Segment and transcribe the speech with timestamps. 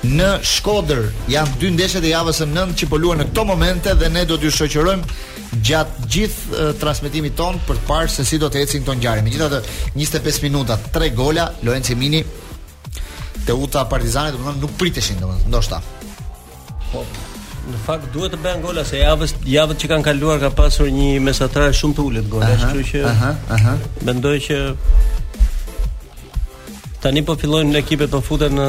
[0.02, 3.92] në Shkodër janë dy ndeshjet e javës së nëntë që po luhen në këto momente
[3.98, 5.18] dhe ne do t'ju shoqërojmë
[5.68, 9.22] gjatë gjithë uh, transmetimit ton për të parë se si do të ecin këto ngjarje.
[9.26, 9.60] Megjithatë,
[9.94, 12.22] 25 minuta, 3 gola, Lorenzo Mini
[13.46, 15.78] te Uta Partizani, domethënë nuk priteshin domethënë, ndoshta.
[16.90, 17.04] Po,
[17.70, 21.12] në fakt duhet të bëjnë gola se javës javët që kanë kaluar ka pasur një
[21.22, 23.76] mesatar shumë të ulët gola, kështu që aha, aha.
[24.08, 24.58] mendoj që
[27.02, 28.64] Tani po fillojnë ekipet po futen në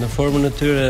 [0.00, 0.86] në formën e tyre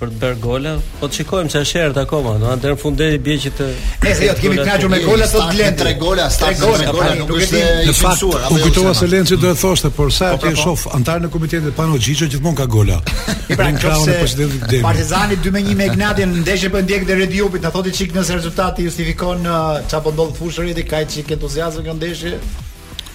[0.00, 3.08] për të bërë gola, po të shikojmë se është të akoma, do anë të fundi
[3.22, 3.66] bie që të
[4.06, 7.10] Ne se jo të kemi kënaqur me gola sot Glen tre gola, sta tre gola,
[7.18, 10.38] nuk është në fakt u jo kujtova se Lenci do të thoshte, por sa po,
[10.40, 10.62] pra, ti e po.
[10.78, 12.96] shoh antarin në komitetit Pano Xhiçi gjithmonë ka gola.
[13.52, 14.82] I Pra kraun e presidentit Demi.
[14.88, 19.44] Partizani 2-1 me në ndeshje po ndjek deri Diupit, na thotë çik nëse rezultati justifikon
[19.92, 22.34] çapo uh, ndodh fushërit, kaj çik entuziazëm kjo ndeshje.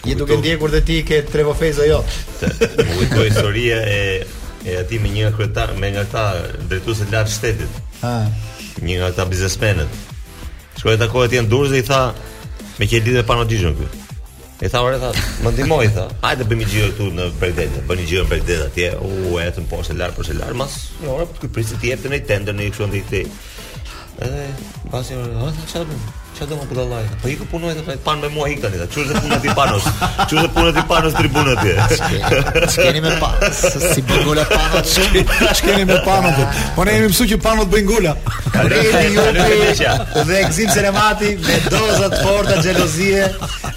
[0.05, 1.99] Je duke ndjekur dhe ti ke tre vofeza jo.
[3.13, 4.21] Kjo historia e
[4.65, 6.23] e aty me një kryetar me nga ta
[6.69, 7.77] drejtues të lartë shtetit.
[8.05, 8.13] Ha.
[8.85, 9.89] Një nga ta biznesmenët.
[10.77, 12.03] Shkoi ta kohë ti në Durrës dhe i tha
[12.77, 14.01] me që lidhë panodizhën këtu.
[14.65, 15.09] E tha ora tha,
[15.43, 16.05] më ndihmoi tha.
[16.23, 18.91] Hajde bëjmë gjë këtu në Bregdet, bëni gjë në Bregdet atje.
[19.31, 20.77] U etëm poshtë lart poshtë lart mas.
[21.01, 23.25] Një orë po ky prisi ti jep në një në një kushtë të
[24.25, 24.43] Edhe
[24.91, 25.97] pasi orë, ha, çfarë
[26.35, 27.05] Çfarë do më budallaj?
[27.23, 28.85] Po iku punoj të thaj pan me mua ikën ata.
[28.91, 29.85] Çu është puna ti panos?
[30.29, 31.75] Çu është puna ti panos tribunë atje?
[32.73, 33.29] Çkeni me pa.
[33.95, 34.95] si bën gola panos.
[35.59, 36.57] Çkeni me pa panos.
[36.75, 38.13] Po ne jemi mësuar që panos bëjnë gola.
[38.73, 39.71] Reli
[40.27, 43.23] dhe Gzim Selemati me doza të forta xhelozie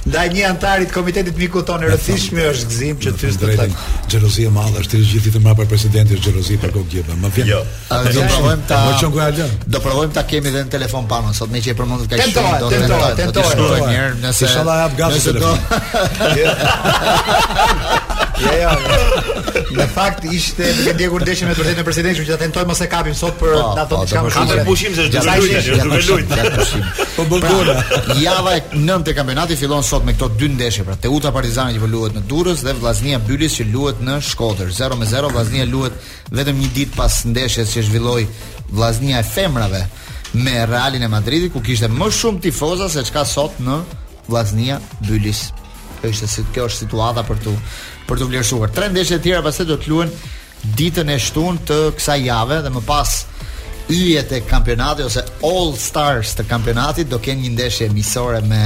[0.09, 3.71] ndaj një antarit të komitetit mikut tonë rrethishmi është Gzim që ty të thaj.
[4.11, 7.15] Xhelozia e madhe është gjithë ditën mbrapa presidenti xhelozi për Gogjeva.
[7.23, 7.51] Më vjen.
[7.55, 7.63] Jo.
[8.11, 9.41] Do provojmë ta.
[9.67, 12.48] Do provojmë ta kemi edhe në telefon panos sot me që e përmendët kaq shumë
[12.51, 13.51] tentohet, tentohet, tentohet.
[13.51, 13.81] Ti shkruaj
[14.23, 15.21] nëse inshallah hap gafën.
[15.21, 15.51] Nëse do.
[18.39, 18.77] Ja, ja.
[19.75, 23.17] Në fakt ishte me ndjekur ndeshje me vërtetën e presidentit, që tentojmë mos e kapim
[23.19, 24.49] sot për datën që kam kanë.
[24.61, 26.67] Ka pushim se do të luajë, do të luajë.
[27.17, 27.75] Po bëgona.
[27.91, 28.89] Pra, java e 9 e
[29.19, 32.61] kampionati fillon sot me këto dy ndeshje, pra Teuta Partizani që po luhet në Durrës
[32.63, 34.69] dhe Vllaznia Bylis që luhet në Shkodër.
[34.79, 35.95] 0-0 Vllaznia luhet
[36.31, 38.23] vetëm një ditë pas ndeshjes që zhvilloi
[38.71, 39.83] Vllaznia e Femrave
[40.35, 43.79] me Realin e Madridit ku kishte më shumë tifozë se çka sot në
[44.29, 45.49] Vllaznia Bylis.
[46.01, 47.55] Kjo është si kjo është situata për tu
[48.09, 48.71] për tu vlerësuar.
[48.73, 50.13] Tre ndeshje të tjera pastaj do të luhen
[50.77, 53.15] ditën e shtun të kësaj jave dhe më pas
[53.89, 58.61] yjet e kampionatit ose All Stars të kampionatit do kenë një ndeshje miqësore me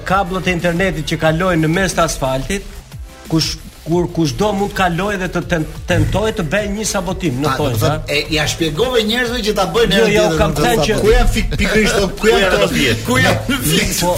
[0.06, 2.96] kablot e internetit që kalojnë në mes të asfaltit
[3.30, 3.56] kush
[3.88, 5.42] kur kushdo mund kaloj dhe të
[5.90, 7.78] tentojë të bëj një sabotim në tojë.
[7.82, 10.10] Ja ja shpjegove njerëzve që ta bëjnë atë.
[10.14, 13.04] Jo, kam thënë që ku janë fik pikërisht ku janë ato vjet.
[13.08, 13.60] Ku janë?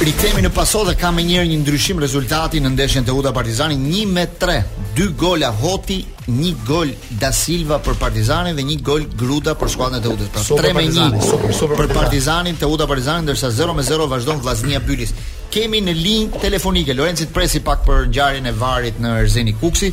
[0.04, 3.78] Rikthehemi në paso dhe ka më njëherë një ndryshim rezultati në ndeshjen të Teuta Partizani
[3.80, 4.58] 1 me 3.
[4.96, 6.90] Dy gola Hoti, një gol
[7.20, 10.28] Da Silva për Partizanin dhe një gol Gruda për skuadën e Teutës.
[10.32, 14.40] Pra 3 me 1 super super për Partizanin, Teuta Partizani, ndërsa 0 me 0 vazhdon
[14.44, 15.14] Vllaznia Bylis.
[15.52, 19.92] Kemë në linjë telefonike Lorenzit Presi pak për ngjarjen e varit në Erzeni Kuksi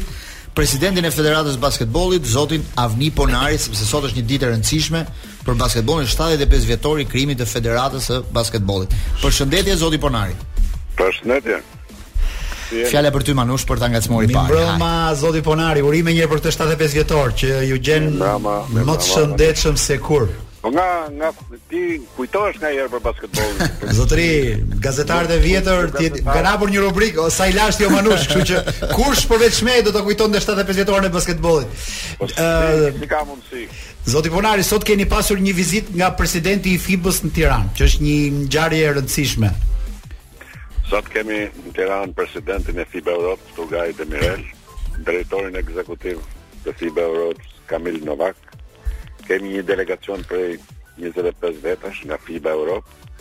[0.55, 5.01] presidentin e Federatës Basketbollit, zotin Avni Ponari, sepse sot është një ditë e rëndësishme
[5.47, 8.93] për basketbollin 75 vjetor i krijimit të Federatës së Basketbollit.
[9.23, 10.35] Përshëndetje zoti Ponari.
[10.99, 11.63] Përshëndetje.
[12.89, 14.53] Fjala për ty Manush për ta ngacmuar i parë.
[14.55, 19.11] Mirëma zoti Ponari, urime një herë për të 75 vjetor që ju gjen më të
[19.11, 20.27] shëndetshëm se kur.
[20.63, 21.27] Po nga nga
[21.67, 23.79] ti kujtohesh nga herë për basketbollin.
[23.97, 24.27] Zotëri,
[24.85, 28.91] gazetarët e vjetër ti hapur një rubrikë o sa i lashtë jo manush, kështu që
[28.93, 31.81] kush po vetëm do të kujton në 75 vjetorin e basketbollit.
[32.21, 33.65] Po, Ë, nuk ka mundësi.
[34.13, 38.07] Zoti Ponari, sot keni pasur një vizitë nga presidenti i FIBA-s në Tiranë, që është
[38.07, 38.15] një
[38.45, 39.51] ngjarje e rëndësishme.
[40.87, 44.47] Sot kemi në Tiranë presidentin e FIBA Europe, Tugaj Demirel,
[45.03, 46.23] drejtorin ekzekutiv
[46.63, 48.42] të FIBA Europe, Kamil Novak,
[49.27, 50.57] kemi një delegacion prej
[50.99, 53.11] 25 vetësh nga FIBA Europë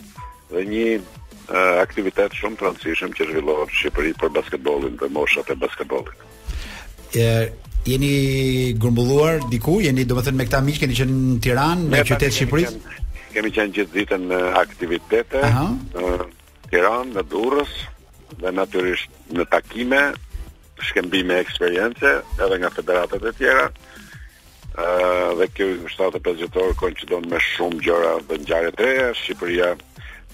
[0.53, 5.49] dhe një uh, aktivitet shumë të rëndësishëm që zhvillohet në Shqipëri për basketbollin dhe moshat
[5.49, 6.27] e basketbollit.
[7.17, 7.45] Ja
[7.87, 8.11] jeni
[8.83, 12.99] grumbulluar diku, jeni domethënë me këta miq keni qenë në Tiranë, në qytet Shqipërisë?
[13.33, 15.65] Kemi qenë gjithë ditën në aktivitete Aha.
[15.95, 17.73] në Tiranë, në Durrës
[18.43, 20.03] dhe natyrisht në takime,
[20.83, 22.13] shkëmbime eksperiencë
[22.45, 23.67] edhe nga federatat e tjera
[25.37, 29.73] dhe kjo 75 vjetor koincidon me shumë gjëra dhe ngjarje të reja Shqipëria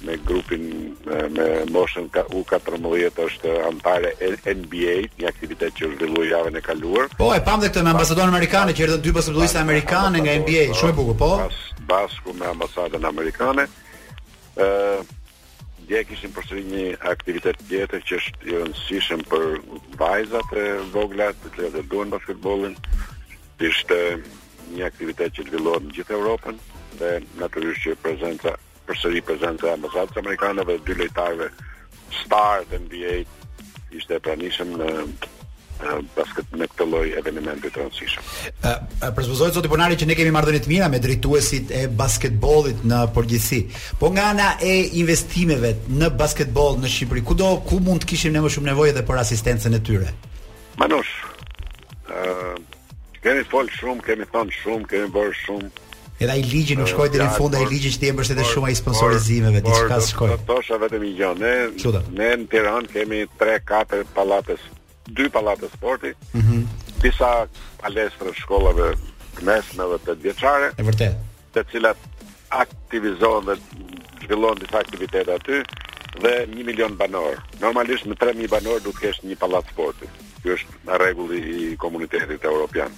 [0.08, 0.62] me grupin
[1.06, 4.14] me, me moshën U14 është antare
[4.56, 7.10] NBA, një aktivitet që zhvillua javën e kaluar.
[7.20, 10.64] Po, e pam dhe këtë me ambasadon amerikane, që erdhën dy basketbollistë amerikanë nga NBA,
[10.80, 11.30] shumë e bukur, po.
[11.42, 11.60] Bas,
[11.92, 13.68] basku me ambasadën amerikane.
[14.56, 15.02] ë
[15.90, 19.46] dhe kishim përsëri një aktivitet tjetër që është i rëndësishëm për
[19.98, 22.76] vajzat e vogla të cilat duan basketbollin
[23.60, 24.20] ishte
[24.76, 26.60] një aktivitet që të në gjithë Europën
[27.00, 28.54] dhe naturisht që prezenca
[28.88, 31.50] përsëri prezenta e ambasadës amerikane dhe dy lejtarve
[32.24, 33.18] star dhe NBA
[33.98, 34.94] ishte e pranishëm në
[36.16, 40.42] basket me këtë loj e venimendu të rëndësishëm Përspëzojtë zotë i ponari që ne kemi
[40.60, 43.62] të mira me drejtuesit e basketbolit në përgjithsi
[44.02, 48.36] po nga na e investimeve në basketbol në Shqipëri ku do ku mund të kishim
[48.36, 50.12] ne më shumë nevojë edhe për asistencen e tyre?
[50.80, 51.16] Manush
[53.24, 55.70] Kemi fol shumë, kemi thon shumë, kemi bër shumë.
[56.24, 58.44] Edhe ai ligji nuk shkoi deri në fund, ai ligji që ti e bësh edhe
[58.48, 60.30] shumë ai sponsorizimeve, diçka shkoi.
[60.34, 61.54] Por tosha vetëm një gjë, ne
[62.20, 64.58] ne në Tiranë kemi 3-4 pallate,
[65.20, 66.14] 2 pallate sporti.
[66.36, 66.54] Mhm.
[66.54, 67.28] Mm disa
[67.80, 68.90] palestra shkollave
[69.38, 70.68] të mesme dhe të djeçare.
[70.90, 71.16] vërtet.
[71.56, 71.98] Të cilat
[72.50, 73.56] aktivizohen dhe
[74.26, 75.62] zhvillohen disa aktivitete aty
[76.24, 77.40] dhe 1 milion banor.
[77.64, 80.12] Normalisht me 3000 banor duhet të kesh një pallat sporti.
[80.44, 82.92] Ky është rregulli i komunitetit evropian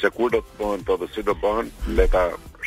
[0.00, 2.20] se kur do të bëhen të po dhe si do bëhen, le ta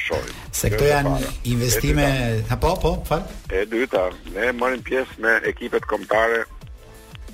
[0.06, 0.40] shohim.
[0.60, 1.14] Se këto janë
[1.54, 2.08] investime,
[2.50, 3.24] ha, po, po, fal.
[3.56, 6.44] E dyta, ne marrim pjesë me ekipet kombëtare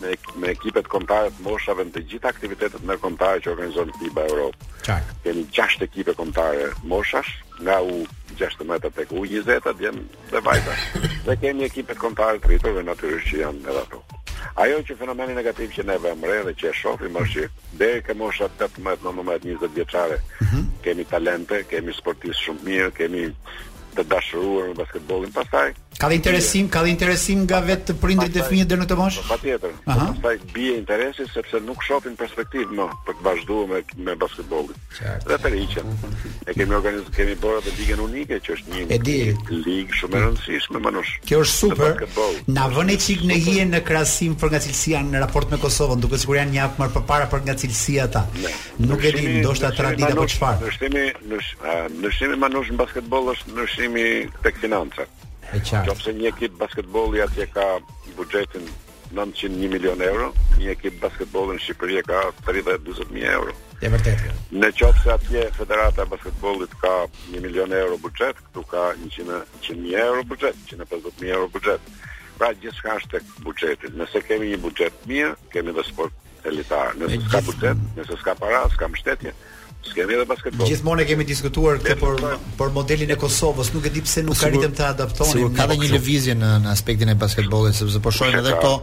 [0.02, 4.58] me me ekipet kombëtare të moshave në të gjitha aktivitetet ndërkombëtare që organizon FIBA Europe.
[4.88, 5.12] Çak.
[5.24, 8.00] Kemi 6 ekipe kombëtare moshash, nga u
[8.40, 9.92] 16 tek u 20 atje
[10.32, 10.78] dhe vajza.
[11.28, 14.02] dhe kemi ekipet kombëtare të rritura natyrisht që janë edhe ato.
[14.64, 18.02] Ajo që fenomeni negativ që ne vëmë re dhe që e shofim është që deri
[18.08, 20.18] ke mosha 18, 19, 20 vjeçare,
[20.48, 20.66] mhm.
[20.88, 23.28] kemi talente, kemi sportistë shumë mirë, kemi
[23.96, 25.72] të dashuruar në basketbollin pastaj.
[26.02, 28.96] Ka dhe interesim, ka dhe interesim nga vetë të prindrit e fëmijët deri në këtë
[28.98, 29.26] moshë?
[29.30, 29.74] Patjetër.
[29.84, 34.80] Pastaj bie interesi sepse nuk shohin perspektivë më për të vazhduar me me basketbollin.
[35.28, 35.92] Dhe të rriqen.
[36.50, 39.00] E kemi organizuar kemi bërë atë ligën unike që është një
[39.68, 41.14] ligë shumë e rëndësishme më Manush.
[41.28, 42.02] Kjo është super.
[42.50, 46.18] Na vënë e çik në hijen në krahasim për ngacilësia në raport me Kosovën, duke
[46.18, 48.26] sigur janë një më përpara për ngacilësia ata.
[48.82, 50.64] Nuk e di, ndoshta tradita apo çfarë.
[50.64, 51.06] Ndryshimi,
[52.00, 55.10] ndryshimi më në basketboll është ndryshimi ndryshimi tek financat.
[55.52, 56.14] E qartë.
[56.22, 57.64] një ekip basketbolli atje ka
[58.18, 58.68] buxhetin
[59.18, 60.28] 901 milion euro,
[60.60, 63.56] një ekip basketbolli në Shqipëri ka 30-40 mijë euro.
[63.82, 64.32] Është vërtetë.
[64.62, 66.92] Në çopse atje Federata e Basketbollit ka
[67.34, 71.92] 1 milion euro buxhet, këtu ka 100 100 mijë euro buxhet, 150 mijë euro buxhet.
[72.38, 73.90] Pra gjithçka është tek buxheti.
[73.98, 76.14] Nëse kemi një buxhet mirë, kemi dhe sport
[76.46, 76.94] elitar.
[77.02, 79.34] Nëse s'ka buxhet, nëse s'ka para, s'ka mbështetje,
[79.90, 80.68] skemi edhe basketbol.
[80.70, 84.42] Gjithmonë e kemi diskutuar këtë për për modelin e Kosovës, nuk e di pse nuk
[84.46, 85.38] arritëm të adaptonim.
[85.38, 88.76] Sigur ka dhe një lëvizje në, në aspektin e basketbollit, sepse po shohim edhe këto,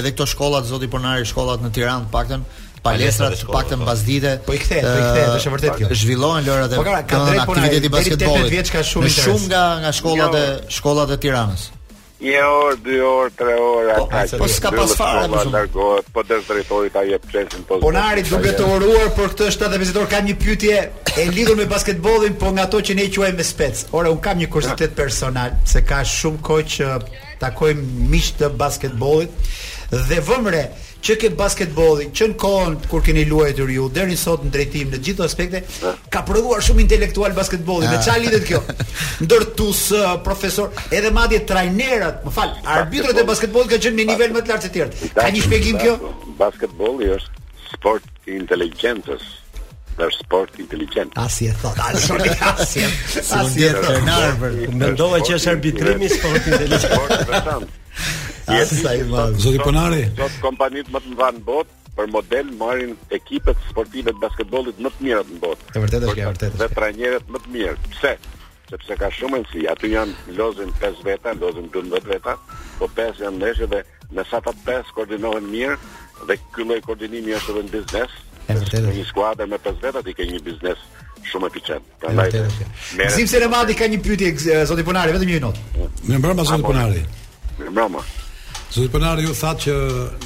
[0.00, 2.44] edhe këto shkollat zoti Ponari, shkollat në Tiranë paktën,
[2.84, 4.08] palestrat të paktën mbas po.
[4.10, 4.34] dite.
[4.46, 5.94] Po i kthehet, po i kthehet, është vërtet kjo.
[6.02, 8.74] Zhvillohen lërat e po aktiviteti basketbollit.
[9.08, 10.76] Në shumë nga nga shkollat e jo.
[10.78, 11.70] shkollat e Tiranës.
[12.24, 14.38] Një orë, dy orë, tre orë, ka po, që...
[14.40, 15.64] Po s'ka pas farë, më shumë.
[16.14, 17.80] po dhe zdrejtoj ta je presin të...
[17.82, 20.78] Po nari, duke të oruar, për këtë shtë e vizitor ka një pjytje
[21.20, 23.84] e lidur me basketbolin, po nga to që ne i quaj me spets.
[23.92, 26.88] Ore, unë kam një kursitet personal, se ka shumë koj që
[27.44, 29.52] takojmë mishtë të basketbolit,
[29.92, 30.64] dhe vëmre,
[31.04, 34.96] që ke basketbolli, që në kohën kur keni luajtur ju deri sot në drejtim në
[34.96, 35.76] të gjitha aspektet,
[36.12, 37.90] ka prodhuar shumë intelektual basketbolli.
[37.92, 38.62] Me çfarë lidhet kjo?
[39.26, 44.32] Ndërtus uh, profesor, edhe madje trajnerat, më fal, arbitrat e basketbollit kanë qenë në nivel
[44.38, 45.06] më të lartë të tjerët.
[45.20, 45.94] Ka një shpjegim kjo?
[46.40, 49.28] Basketbolli është sport i inteligjencës
[49.98, 51.12] dar sport inteligjent.
[51.22, 52.80] Asi e thot, al sorti asi.
[53.36, 54.50] Asi e thot, nervë.
[54.74, 57.72] Mendova që është arbitrimi sport inteligjent.
[58.50, 59.02] Jetë sa i
[59.40, 60.02] Zoti Ponari.
[60.18, 64.90] Zot kompanit më të mëdha në botë për model marrin ekipet sportive të basketbollit më
[64.96, 65.68] të mira në botë.
[65.78, 66.58] E vërtetë është, e vërtetë.
[66.62, 67.76] Dhe trajnerët më të mirë.
[67.94, 68.16] Pse?
[68.64, 69.66] sepse ka shumë rëndësi.
[69.70, 72.32] Aty janë lozin 5 veta, lozin 12 veta,
[72.80, 73.82] po 5 janë ndeshje dhe
[74.16, 75.76] me sa ta 5 koordinohen mirë
[76.30, 78.16] dhe ky lloj koordinimi është edhe në biznes.
[78.50, 80.80] E Është një skuadër me 5 veta ti ke një biznes
[81.30, 81.84] shumë eficient.
[82.02, 82.40] Prandaj.
[83.04, 85.92] Gzim Selemadi ka një pyetje zoti Ponari, vetëm një minutë.
[86.08, 87.04] Në mbrëmje zoti Ponari
[87.74, 88.00] mbrëmë.
[88.74, 89.74] Zotë Përnari, ju thatë që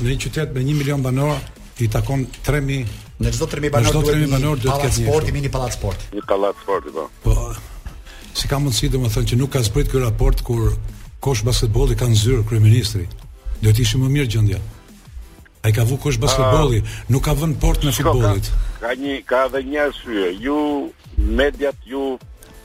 [0.05, 1.41] në një qytet me një milion banor,
[1.85, 2.87] i takon 3.000...
[3.19, 5.31] Në gjithë 3.000 banor, duhet një banor, palat sporti, sport.
[5.37, 6.09] mini palat sporti.
[6.17, 7.07] Një palat sporti, po.
[7.25, 8.01] Po,
[8.39, 10.69] si ka mundësi, dhe më thënë që nuk ka zbrit kërë raport kur
[11.27, 13.07] kosh basketbol ka në zyrë kërë ministri.
[13.63, 14.61] Dhe të më mirë gjëndja.
[15.67, 17.05] A i ka vu kosh basketbolit, ah.
[17.13, 18.49] nuk ka vënë port në futbolit.
[18.49, 20.59] Ka, ka, një, ka dhe një asyre, ju
[21.19, 22.15] mediat ju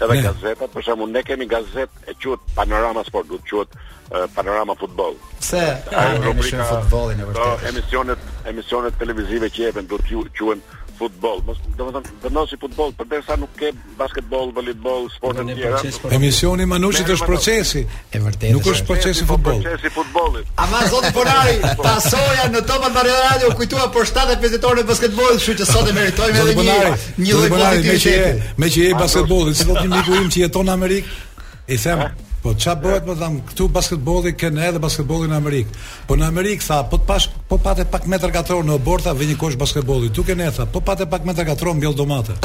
[0.05, 0.31] edhe yeah.
[0.31, 5.17] gazetat, për ne kemi gazet e quhet Panorama Sport, duhet quhet uh, Panorama Futboll.
[5.39, 5.63] Pse?
[5.63, 7.71] Ai ah, rubrika futbollin e vërtetë.
[7.71, 10.61] Emisionet, emisionet televizive që jepen do të quhen
[10.97, 11.41] futboll.
[11.77, 15.81] Domethënë, vendosi futboll, përderisa nuk ke basketboll, voleybol, sportet të tjera.
[16.17, 17.83] Emisioni Manushit është procesi.
[18.13, 18.53] E vërtetë.
[18.55, 19.61] Nuk është procesi futboll.
[19.65, 20.49] Procesi futbollit.
[20.65, 25.57] Ama zoti Ponari, tasoja në Top Albania Radio kujtuar për 7 vizitorë të basketbollit, kështu
[25.63, 26.91] që sot e meritojmë edhe një
[27.23, 28.51] një lloj pozitivi.
[28.63, 31.19] Me që e basketbollit, si do të një miku im që jeton në Amerikë,
[31.67, 32.29] i them, eh?
[32.43, 35.83] Po ça bëhet më tham këtu basketbolli kanë edhe basketbolli në Amerikë.
[36.09, 39.37] Po në Amerikë tha po pash po patë pak metër katror në borta vjen një
[39.39, 40.09] kosh basketbolli.
[40.11, 42.35] Tu kanë tha po patë pak metër katror mbjell domate.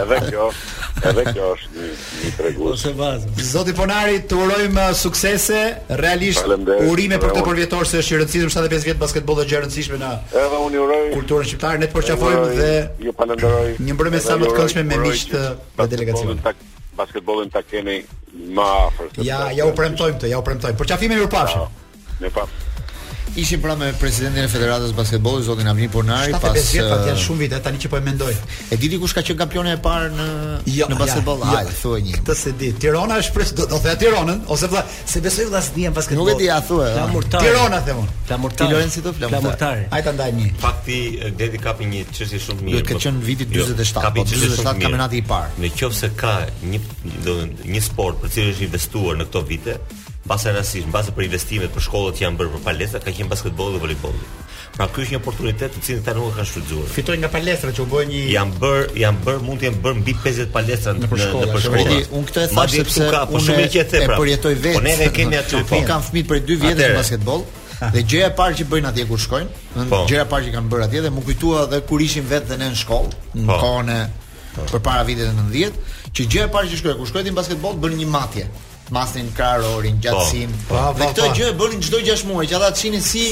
[0.00, 0.48] Edhe kjo,
[1.12, 2.72] edhe kjo është një tregu.
[2.72, 3.32] Ose bazë.
[3.52, 5.62] Zoti Ponari, të urojmë uh, suksese,
[6.02, 6.42] realisht
[6.90, 10.16] urime për të përvjetor se është i rëndësishëm 75 vjet basketbolli është i rëndësishëm na.
[10.34, 12.70] Edhe unë uroj kulturën shqiptare ne të përqafojmë dhe
[13.06, 13.66] ju falenderoj.
[13.78, 16.72] Një mbrëmje sa më të këndshme me miqtë të delegacionit.
[16.98, 17.98] Basketbolin ta kemi
[18.56, 19.06] më afër.
[19.26, 20.78] Ja, ja u premtojmë këtë, ja u premtojmë.
[20.78, 21.66] Por çafimi më pashë.
[22.22, 22.73] Në fakt
[23.36, 27.40] Ishim pra me presidentin e Federatës Basketbolli, zotin Amin Ponari, pas 75 vjet janë shumë
[27.42, 28.34] vite tani që po e mendoj.
[28.70, 30.26] E di ti kush ka qenë kampioni e parë në
[30.70, 31.42] jo, në basketboll?
[31.42, 32.68] Ja, Ai, jo, thuaj Këtë se di.
[32.84, 36.30] Tirana është pres do, do thëja Tiranën ose vla se besoj vllaz ndiem basketboll.
[36.30, 36.92] Nuk e di, a thuaj.
[36.94, 37.42] Flamurtar.
[37.48, 38.14] Tirana them unë.
[38.30, 38.70] Flamurtar.
[38.70, 39.82] Tirana si do flamurtar.
[39.90, 40.52] Ai ta ndaj një.
[40.62, 41.00] Fakti
[41.34, 42.78] Gledi eh, kapi një çështje shumë mirë.
[42.78, 45.68] Duhet të po- qenë viti 47, jo, kapi po 47 kampionati i parë.
[45.74, 46.36] Nëse ka
[46.70, 46.84] një
[47.26, 49.80] do një sport për cilën është investuar në këto vite,
[50.26, 53.74] pas e rasisht, për investimet për shkollat që janë bërë për palestra, ka qenë basketbol
[53.74, 54.14] dhe volleyball.
[54.74, 56.86] Pra ky është një oportunitet të cilin ata nuk e kanë shfrytzuar.
[56.94, 59.98] Fitojnë nga palestra që u bën një janë bër, janë bër, mund të jenë bër
[60.00, 61.50] mbi 50 palestra në për shkollë.
[61.52, 61.84] Për shkollë.
[61.84, 64.16] Okay, unë këtë e thash sepse ka, po shumë i qetë pra.
[64.16, 65.60] Po ne ne kemi aty.
[65.68, 67.46] Po kanë fëmijë për 2 vjet në basketbol.
[67.94, 70.68] Dhe gjëja e parë që bëjnë atje kur shkojnë, po, gjëja e parë që kanë
[70.72, 73.90] bërë atje dhe më kujtuar edhe kur ishin vetë dhe në shkollë, në po, kohën
[73.90, 74.62] po.
[74.62, 75.80] e përpara viteve 90,
[76.14, 78.46] që gjëja e parë që shkojnë kur shkojnë në basketboll bën një matje
[78.92, 80.50] masin karorin gjatësim.
[80.68, 81.34] Po, po, dhe po, këtë po, po.
[81.38, 83.22] gjë e bënin çdo 6 muaj, që ata çinin si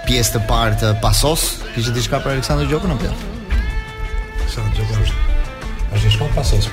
[0.08, 1.44] pjesë të parë të pasos.
[1.76, 3.12] Kishte diçka për Alexander Gjokën apo jo?
[4.40, 5.20] Alexander Gjokër është.
[6.00, 6.66] Është shkon pasos.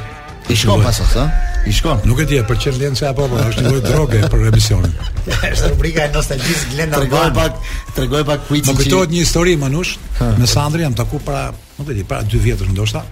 [0.51, 1.27] I shkon pasos, ë?
[1.69, 2.01] I shkon.
[2.09, 4.97] Nuk e di, për çfarë lëndse apo po, është një droge për emisionin.
[5.53, 7.61] Është rubrika e nostalgjis Glenda Tregoj pak,
[7.95, 8.73] tregoj pak kuicin.
[8.73, 9.93] Më kujtohet një histori Manush
[10.41, 13.05] me Sandri, jam taku para, nuk e di, para 2 vjetësh ndoshta.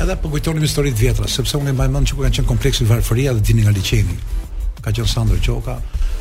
[0.00, 3.42] Edhe po kujtonim të vjetra, sepse unë mbaj mend që kanë qenë kompleksi Varfëria dhe
[3.44, 4.16] dini nga liçeni.
[4.80, 5.74] Ka qenë Sandro Qoka,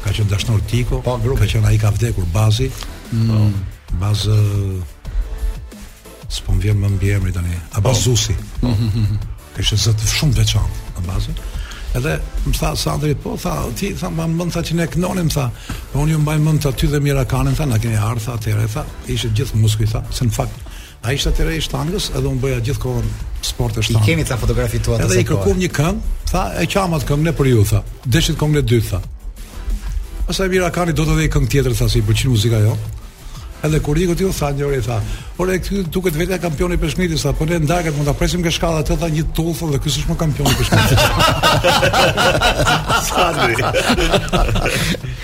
[0.04, 2.68] ka qenë Dashnor Tiko, pa, po, ka qenë ai ka vdekur Bazi.
[3.12, 3.30] Mm.
[3.32, 4.00] Um, po.
[4.02, 4.36] bazë
[6.30, 7.56] s'po vjen më mbi emri tani.
[7.80, 8.36] Abazusi.
[8.60, 8.68] Po.
[8.74, 9.16] Oh.
[9.56, 11.40] Kështë zëtë shumë veçanë në bazën.
[12.00, 12.14] Edhe
[12.46, 15.48] më tha Sandri, po tha, ti tha më mend tha që ne kënonim, tha,
[15.94, 19.64] po unë mbaj mend aty dhe Mirakanin tha, na keni ardha atëherë tha, ishte gjithë
[19.64, 20.68] muskuj tha, se në fakt
[21.00, 23.06] A ishte të rejë shtangës edhe unë bëja gjithë kohën
[23.48, 24.04] sport e shtangës.
[24.04, 27.30] I kemi të fotografi të atë Edhe i kërkuam një këngë, tha e qamat këngën
[27.30, 27.80] ne për ju, tha.
[28.18, 29.00] Deshit këngën e dy, tha.
[30.30, 32.76] Asa e mira kani do të vë këngë tjetër, tha si i përqinë muzika jo.
[33.64, 34.98] Edhe kur iku ti u tha një orë tha,
[35.38, 35.58] "Por e
[35.94, 39.08] duket vetë kampioni i Peshmitit sa, po ne ndarket mund ta presim ke të tha
[39.12, 41.00] një tufë dhe ky s'është më kampioni i Peshmitit."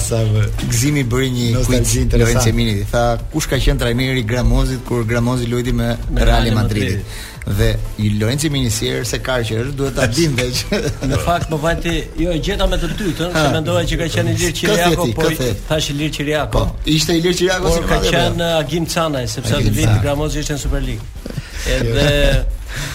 [0.00, 0.28] Sa dy.
[0.34, 0.42] më.
[0.72, 2.34] Gzimi bëri një quiz interesant.
[2.34, 3.02] Lorenzo Mini tha,
[3.32, 7.04] "Kush ka qenë trajneri i Gramozit kur Gramozi luajti me Real Madridit?"
[7.46, 10.62] dhe i Lorenzo Minisier se ka që është duhet ta dinë veç.
[11.10, 14.08] Në fakt më po vajte jo gjeta me të dy të, se mendova që ka
[14.16, 15.28] qenë Ilir qiriako po
[15.68, 19.96] thash Ilir qiriako Po, ishte Ilir Çiriako si ka qenë Agim Canaj sepse atë vit
[20.06, 21.08] Gramozi ishte në Superligë.
[21.74, 22.12] Edhe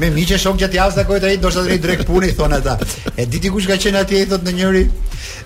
[0.00, 2.76] me miqë shok gjatë javës takoj të rit, të drejt drejt punit thon ata.
[3.20, 4.84] E di ti kush ka qenë atje thotë në njëri.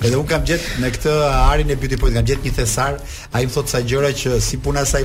[0.05, 1.15] Edhe un kam gjetë në këtë
[1.53, 2.99] arin e Beauty Point kam gjetë një thesar,
[3.33, 5.05] ai më thotë sa gjëra që si puna saj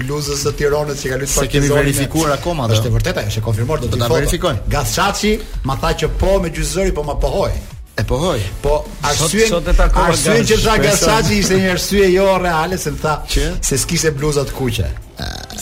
[0.00, 1.46] bluzës së Tiranës që ka luajtur Partizani.
[1.46, 2.68] Se kemi verifikuar akoma.
[2.72, 4.66] Është e vërtetë, është e konfirmuar do të ta verifikojmë.
[4.72, 5.36] Gazçaçi
[5.68, 7.52] ma tha që po me gjyzëri, po ma pohoi.
[7.98, 8.40] E po hoj.
[8.62, 12.92] Po arsyen sot e takova Arsyen që tha Gasaçi ishte një arsye jo reale se
[12.92, 13.44] më tha që?
[13.70, 14.88] se s'kishte bluza të kuqe.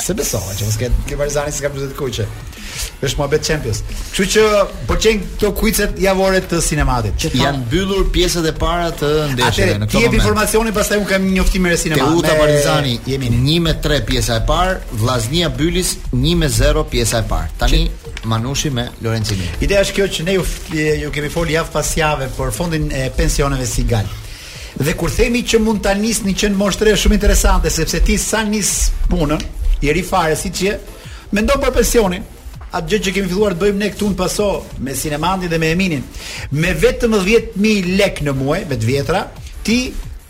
[0.05, 2.27] Se besoj që mos ke ke Barzani s'ka bluza të kuqe
[3.07, 3.83] është mohabet Champions.
[4.15, 4.45] Kështu që
[4.89, 7.27] pëlqejnë po këto kuicet javore të sinematit.
[7.39, 9.89] Janë mbyllur pjesët e para të ndeshjeve në këtë moment.
[9.89, 12.09] Atë ti informacioni informacionin pastaj un kam një njoftim me sinema.
[12.11, 17.51] Teuta Partizani jemi 1-3 pjesa e parë, Vllaznia Bylis 1-0 pjesa e parë.
[17.61, 17.83] Tani
[18.25, 19.51] Manushi me Lorenzini.
[19.61, 20.45] Ideja është kjo që ne ju
[21.03, 24.09] ju kemi foli javë pas jave për fondin e pensioneve si gal.
[24.75, 28.41] Dhe kur themi që mund ta nisni që në moshtre shumë interesante sepse ti sa
[28.49, 28.73] nis
[29.11, 29.39] punën,
[29.85, 30.73] i rifare siç je,
[31.37, 32.25] mendon për pensionin,
[32.75, 34.47] atë gjë që kemi filluar të bëjmë ne këtu në Paso
[34.83, 36.03] me Sinemandin dhe me Eminin.
[36.51, 39.21] Me vetëm 10000 lekë në muaj, me të vjetra,
[39.67, 39.77] ti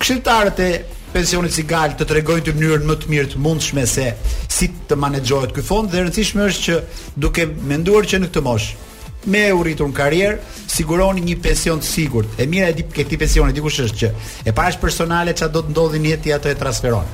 [0.00, 0.70] Këshilltarët e
[1.12, 4.10] pensionit sigal të tregojnë të mënyrën më të mirë të mundshme se
[4.52, 8.88] si të manegjohet ky fond dhe rëndësishme është që duke menduar që në këtë moshë
[9.28, 12.28] me u në karrierë, siguroni një pension të sigurt.
[12.40, 14.10] E mira e di ke ti pension, e di kush është që
[14.46, 17.04] e para është personale çfarë do të ndodhi në jetë ato e transferon.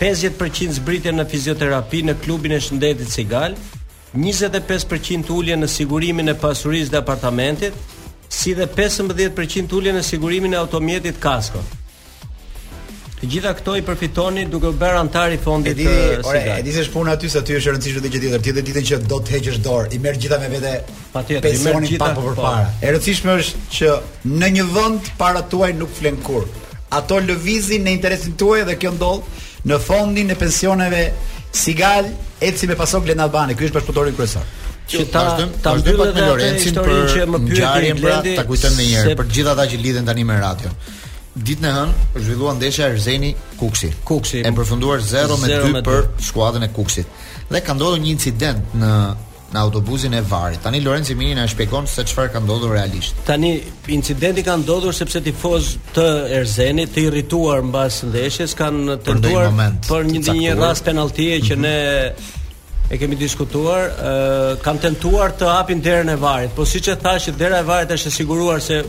[0.01, 3.55] 50% zbritje në fizioterapi në klubin e shëndetit Cigal.
[4.13, 7.92] 25% ullje në sigurimin e pasurisë dhe apartamentit
[8.33, 11.61] si dhe 15% ulje në sigurimin e automjetit kasko.
[13.21, 16.73] Të gjitha këto i përfitoni duke u bërë antar i fondit të Ore, e di
[16.75, 18.43] se shpunë aty se aty është rëndësishme edhe gjë tjetër.
[18.47, 20.73] Tjetër ditën që do të heqësh dorë, i merr gjitha me vete.
[21.13, 22.65] Patjetër, i merr gjitha pa përpara.
[22.73, 22.81] Po.
[22.89, 23.93] E rëndësishme është që
[24.41, 26.49] në një vend para tuaj nuk flen kur.
[26.97, 31.05] Ato lëvizin në interesin tuaj dhe kjo ndodh në fondin e pensioneve
[31.53, 32.07] Sigal,
[32.41, 33.53] eci me pasok Glen Albani.
[33.55, 34.47] Ky është bashkëpunëtori kryesor
[34.93, 35.23] që ta
[35.65, 38.35] ta mbyllë edhe Lorencin për që më pyeti pra, Blendi.
[38.39, 40.73] Ta kujtojmë më njëherë për gjithë ata që lidhen tani me radio.
[41.49, 43.93] Ditën e hënë është zhvilluar ndeshja Erzeni Kuksi.
[44.11, 47.21] Kuksi e përfunduar 0 me 2 për skuadrën e Kuksit.
[47.53, 48.93] Dhe ka ndodhur një incident në
[49.53, 50.63] në autobusin e varit.
[50.65, 53.19] Tani Lorenzo Mini na shpjegon se çfarë ka ndodhur realisht.
[53.29, 53.51] Tani
[53.93, 56.07] incidenti ka ndodhur sepse tifoz të
[56.39, 61.59] Erzenit, të irrituar mbas ndeshjes, kanë tentuar për një, për një, një rast penalltie që
[61.59, 61.69] mm -hmm.
[61.69, 62.41] ne
[62.93, 67.31] e kemi diskutuar, uh, kanë tentuar të hapin derën e varit, po siç e thash
[67.31, 68.83] që dera e varit është e siguruar se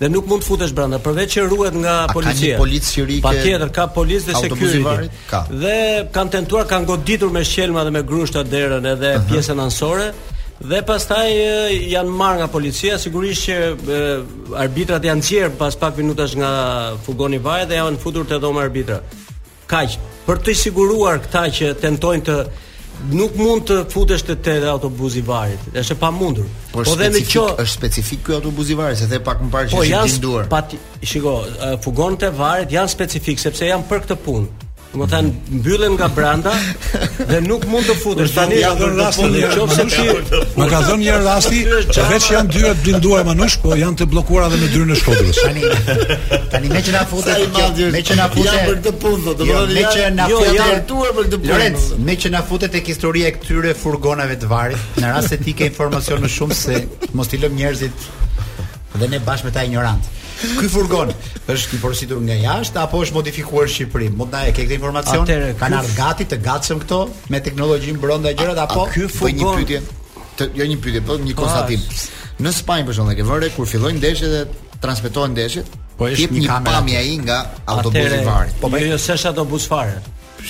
[0.00, 2.56] dhe nuk mund të futesh brenda, përveç që ruhet nga policia.
[2.56, 3.22] Ka një policë shirike.
[3.28, 4.80] Patjetër ka policë dhe security.
[4.86, 5.40] Varit, ka.
[5.62, 5.74] Dhe
[6.16, 9.28] kanë tentuar, kanë goditur me shelma dhe me grushta derën edhe uh -huh.
[9.30, 10.08] pjesën anësore
[10.72, 11.28] dhe pastaj
[11.94, 13.72] janë marrë nga policia sigurisht që e,
[14.64, 16.52] arbitrat janë qerë pas pak minutash nga
[17.04, 18.98] fugoni vaj dhe janë futur të dhomë arbitra
[19.72, 19.90] kaq
[20.26, 22.36] për të siguruar këta që tentojnë të
[23.10, 25.60] nuk mund të futesh te te autobusi i varit.
[25.74, 26.46] Është e pamundur.
[26.72, 29.50] Por po dhe në ço është specifik ky autobus i varit, se the pak më
[29.54, 31.36] parë që po, është i Po janë shiko,
[31.84, 36.50] fugon e varit janë specifik sepse janë për këtë punë më thënë mbyllen nga branda
[37.30, 42.52] dhe nuk mund të futesh tani në qofse më ka dhënë një rasti veç janë
[42.52, 46.20] dy të blinduar manush po janë të bllokuara edhe në dyrën e Shkodrës tani
[46.54, 47.58] tani me që na futet
[47.96, 50.28] me që na futet janë për këtë punë jo, do të thonë me që na
[50.30, 53.74] jo, futet janë hartuar për këtë punë me që na futet tek historia e këtyre
[53.84, 56.82] furgonave të varit në rast se ti ke informacion më shumë se
[57.18, 58.10] mos i lëm njerëzit
[59.00, 61.10] dhe ne bashkë me ta ignorantë Ky furgon
[61.52, 64.08] është i porositur nga jashtë apo është modifikuar në Shqipëri?
[64.18, 65.28] Mund të na e ke këtë informacion?
[65.60, 66.98] Kan ardh gati të gatshëm këto
[67.30, 69.52] me teknologjinë brenda gjërat apo ky furgon?
[69.54, 69.82] Një pyetje.
[70.40, 71.84] Të jo një pyetje, po një konstatim.
[71.88, 76.40] Ah, në Spanjë për shembull, ke vëre kur fillojnë ndeshjet dhe transmetohen ndeshjet, po është
[76.40, 77.38] një pamje ai nga
[77.76, 78.58] autobusi i varet.
[78.64, 80.02] Po jo, jo, jo se është autobus fare.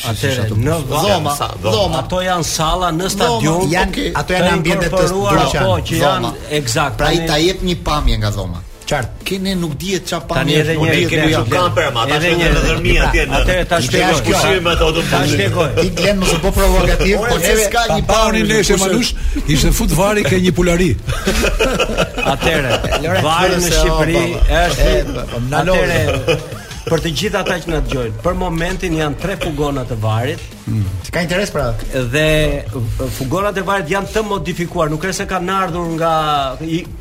[0.09, 3.75] Atëre në dhoma Roma, ato janë salla në stadion,
[4.17, 6.31] ato janë ambientet të tjera që janë
[6.63, 6.97] eksakt.
[7.01, 9.07] Pra ai ta jep një pamje nga dhoma Çart.
[9.25, 10.35] Keni nuk dihet çfarë pa.
[10.37, 13.39] Tani edhe një kemi një kamper ama tash në dhërmia atje në.
[13.39, 15.07] Atë tash kemi kushtime me ato automobile.
[15.15, 15.71] Tash shpjegoj.
[15.79, 19.13] Ti glen mos u bë provokativ, po ne ska një pauni neshë malush,
[19.55, 20.91] ishte futvari vari ke një pulari.
[22.35, 22.77] Atëre,
[23.25, 24.25] vari në Shqipëri
[24.61, 26.03] është po, na lore.
[26.83, 31.11] Për të gjithë ata që na dëgjojnë, për momentin janë 3 fugona të varrit, Ti
[31.11, 31.71] ka interes pra.
[32.13, 36.13] Dhe uh, fugorat e varet janë të modifikuar, nuk është se kanë ardhur nga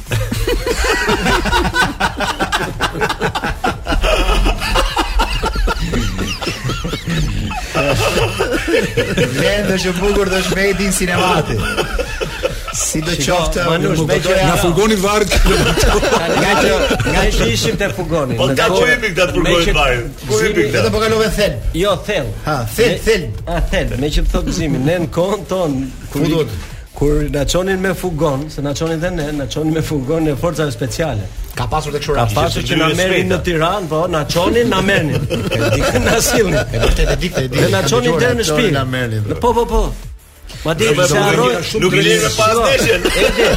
[9.44, 11.58] Vendë që bukur të shmejti në sinemati
[12.78, 15.32] Si do qoftë, më nuk do të na furgonin varg.
[15.44, 16.76] Nga që
[17.12, 18.38] nga që ishim te furgoni.
[18.40, 20.12] Po nga që jemi këta furgonin varg.
[20.28, 21.56] Ku jemi Po kalove thel.
[21.76, 23.26] Jo, thell Ha, thel, thel.
[23.48, 25.82] A thel, me që thot Zimin, ne në kohën ton
[26.14, 26.60] kur do të
[26.96, 30.36] kur na çonin me fugon, se na çonin dhe ne, na çonin me fugon e
[30.42, 31.24] forcave speciale.
[31.56, 32.28] Ka pasur tek shuraj.
[32.36, 35.16] Ka pasur që na merrin në Tiranë, po, na çonin, na merrnin.
[35.18, 36.60] E di, na sillnin.
[36.74, 37.66] E vërtet e di, e di.
[37.74, 39.36] Na çonin deri në shtëpi.
[39.42, 39.84] Po, po, po.
[40.64, 43.48] Po dhe që arroj Nuk i lirë pas deshjen Edhe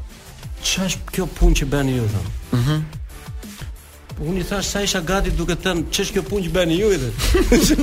[0.66, 2.30] Ç'është kjo punë që bëni ju thon?
[2.56, 2.80] Mhm
[4.24, 6.88] unë i thash sa isha gati duke të thënë ç'është kjo punë që bëni ju
[6.94, 7.08] edhe.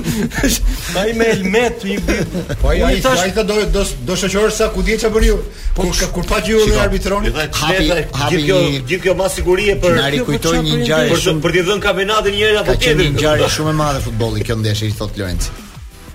[0.99, 2.15] Ai me helmet i bë.
[2.61, 5.37] Po ai ai thash do do do, do shoqëror sa ku diçka bëni ju.
[5.77, 7.33] Po kur kur pa ju në arbitroni.
[7.35, 11.85] Hapi hapi kjo gjithë kjo masigurie për Nari po kujtoi një ngjarje për të dhënë
[11.85, 13.03] kampionatin njëra apo tjetër.
[13.03, 15.53] Ka një ngjarje shumë e madhe futbolli kjo ndeshje i thot Lorenzi.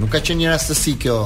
[0.02, 1.20] Nuk ka qenë një rastësi kjo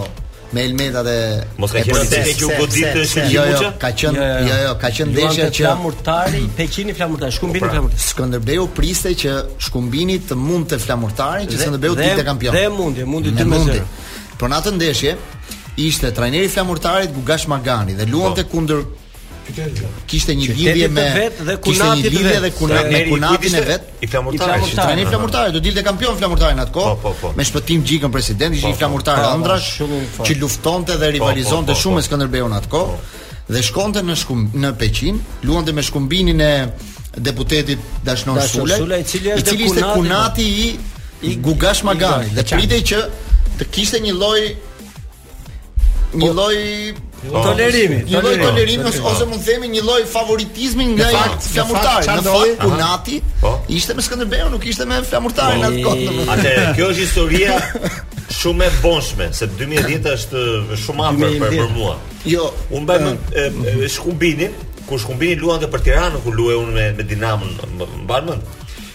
[0.52, 1.16] me elmeta dhe
[1.60, 4.56] Mos ka qenë se ke goditë se jo jo, jo, jo, jo, ka qenë jo
[4.66, 7.72] jo, ka qenë ndeshja që flamurtari, Pekini flamurtari, Shkumbini pra.
[7.78, 8.02] flamurtari.
[8.06, 9.36] Skënderbeu priste që
[9.66, 12.56] Shkumbini të mund të flamurtarin që Skënderbeu të ditë kampion.
[12.58, 13.78] Dhe mundi, mundi të mundi.
[14.40, 15.16] Por në atë ndeshje
[15.88, 18.52] ishte trajneri flamurtarit Gugash Magani dhe luante po.
[18.58, 18.82] kundër
[20.06, 21.02] Kishte një lidhje me
[21.60, 23.88] kishte një lidhje dhe kuna me kunatin e vet.
[24.00, 27.32] I flamurtarë tani flamurtar, do dilte kampion flamurtar në atë kohë po, po, po.
[27.36, 29.82] me shpëtim gjikën presidenti, ishte flamurtar Andrash,
[30.24, 32.98] që luftonte dhe rivalizonte shumë me Skënderbeun atë kohë
[33.56, 34.18] dhe shkonte në
[34.64, 36.52] në Peqin, luante me shkumbinin e
[37.18, 40.68] deputetit Dashnon Sule, i cili është i kunati, kunati i,
[41.32, 43.04] i Gugash Magani, dhe pritej që
[43.58, 44.44] të kishte një lloj
[46.22, 46.56] një lloj
[47.30, 52.16] Tolerimi, një lloj tolerimi ose ose mund të themi një lloj favoritizmi nga i flamurtarë.
[52.18, 53.18] Në fakt Punati
[53.76, 56.24] ishte me Skënderbeun, nuk ishte me flamurtarin atë kohë.
[56.34, 57.60] Atë, kjo është historia
[58.40, 60.42] shumë e bonshme, se 2010 është
[60.82, 61.94] shumë afër për, për mua.
[62.26, 64.58] Jo, u mbaj me shkumbinin,
[64.88, 67.54] ku shkumbini luante për Tiranën ku luaj unë me me Dinamon,
[68.02, 68.42] mbanmën?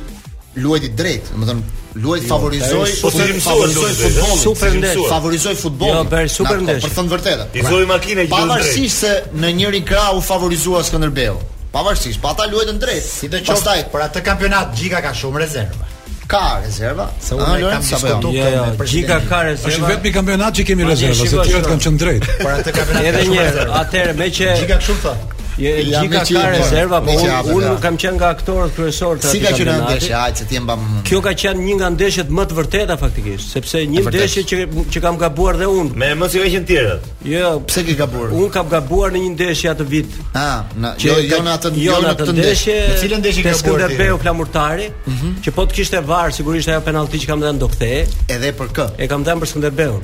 [0.62, 5.98] luajti drejt, do të luaj favorizoi po të mësoj favorizoi futbollin super ndesh favorizoi futbollin
[6.00, 9.12] jo bër super ndesh po thon vërtetë i zoi makinë gjithë drejt pavarësisht se
[9.44, 11.40] në një rikra u favorizua Skënderbeu
[11.74, 15.92] pavarësisht pa ata luajtën drejt si të çoftaj për atë kampionat Gjika ka shumë rezervë
[16.34, 18.34] ka rezerva sa unë kam diskutuar jo?
[18.38, 22.02] jo, jo, Gjika ka rezervë është vetëm kampionat që kemi rezervë se tiot kanë çën
[22.08, 26.26] drejt për atë kampionat edhe një atëherë me që Gjika kështu thotë Je gjika ka
[26.34, 27.14] po, rezerva, po
[27.54, 30.48] unë un, kam qenë nga aktorët kryesorë të atij Si ka qenë ndeshja, ai që
[30.50, 30.86] ti mbam.
[31.06, 34.60] Kjo ka qenë një nga ndeshjet më të vërteta faktikisht, sepse një ndeshje që
[34.96, 35.94] që kam gabuar dhe unë.
[35.94, 37.08] Me mos i ka qenë tjerat.
[37.30, 38.34] Jo, pse ke gabuar?
[38.34, 40.18] Unë kam gabuar në një ndeshje atë vit.
[40.34, 42.80] Ah, në jo jo në atë jo, jo në atë ndeshje.
[42.90, 43.88] Në cilën ndeshje ke gabuar?
[43.88, 45.38] Skënderbeu flamurtari, mhm.
[45.46, 48.10] që po të kishte var, sigurisht ajo penallti që kam dhënë do kthehej.
[48.34, 48.90] Edhe për kë?
[49.06, 50.02] E kam dhënë për Skënderbeun.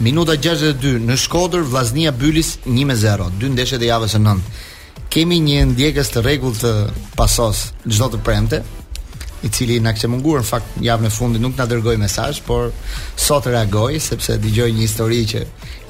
[0.00, 3.30] Minuta 62 në Shkodër Vllaznia Bylis 1 me 0.
[3.40, 4.58] Dy ndeshjet e javës së 9.
[5.08, 6.72] Kemi një ndjekës të rregullt të
[7.16, 8.60] pasos çdo të premte,
[9.42, 12.70] i cili na ka munguar në fakt javën e fundit nuk na dërgoi mesazh, por
[13.16, 15.44] sot reagoi sepse dëgjoi një histori që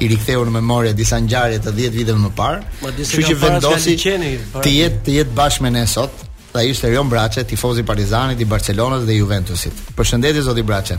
[0.04, 2.62] i riktheu në memorie disa ngjarje të 10 viteve më parë.
[2.84, 6.27] Kështu që vendosi të jetë të jetë bashkë me ne sot.
[6.52, 9.72] Ta ishte Rion Braçe, tifoz i Partizanit, i Barcelonës dhe Juventusit.
[9.96, 10.96] Përshëndetje zoti Braçe.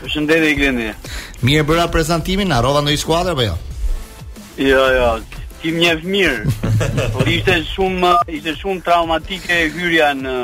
[0.00, 0.86] Përshëndetje Glendi.
[1.44, 3.56] Mirë bëra prezantimin, harrova në një skuadër apo jo?
[4.70, 5.08] Jo, jo.
[5.60, 6.32] ti një vmir.
[7.16, 10.36] Por ishte shumë ishte shumë traumatike hyrja në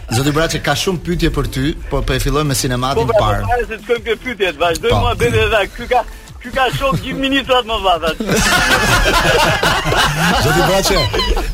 [0.09, 3.43] Zoti Braçi ka shumë pyetje për ty, po po e fillojmë me sinematin po, parë.
[3.45, 5.05] Po, se të shkojmë ke pyetjet, vazhdojmë po.
[5.05, 6.07] më vetë edhe ky ka
[6.39, 8.13] Ky ka shok gjithë ministrat më vlada.
[10.45, 11.01] Zoti Braçe,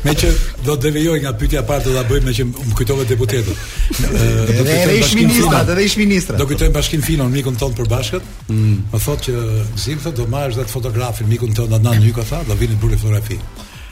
[0.05, 0.27] me që
[0.67, 3.63] do të devijoj nga pyetja e parë do ta bëj me që më kujtove deputetët.
[4.05, 4.27] Ë,
[4.59, 6.37] do të ishim ministra, do të ishim ministra.
[6.37, 8.29] Do kujtojmë bashkin Finon, mikun tonë për bashkët.
[8.53, 8.77] Mm.
[8.93, 12.43] Më thotë që Gzim thotë do marrësh atë fotografin mikun tonë atë Adnan Hyka tha,
[12.45, 13.41] do vinë burë fotografi.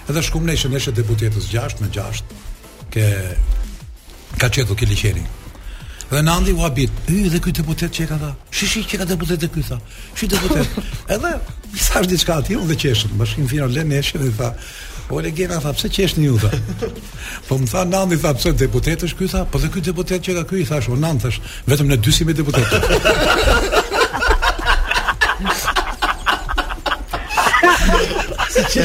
[0.06, 2.22] Edhe shkum neshë neshë deputetës 6 me 6
[2.94, 3.10] ke
[4.38, 5.24] ka qetu ke liqeni.
[6.12, 6.90] Dhe Nandi u habit.
[7.10, 8.32] Y dhe ky deputet që ka tha.
[8.52, 9.78] Shi shi që ka deputet dhe ky tha.
[10.16, 10.80] Shi deputet.
[11.08, 11.32] Edhe
[11.78, 13.14] sa është diçka aty u dhe qeshën.
[13.20, 14.52] Bashkim fino le neshë dhe tha.
[15.12, 16.52] O le gena tha pse qeshni ju tha.
[17.48, 19.46] Po më tha Nandi tha pse deputet është ky tha.
[19.52, 22.28] Po dhe ky deputet që ka ky i thash u Nand thash vetëm në dysim
[22.30, 22.68] me deputet.
[28.64, 28.82] Si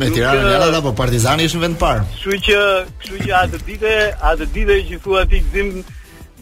[0.00, 2.04] Me Tiranën janë eh, ata po Partizani është në vend parë.
[2.14, 2.60] Kështu që,
[3.02, 3.90] kështu që atë ditë,
[4.30, 5.72] atë ditë që thua ti Gzim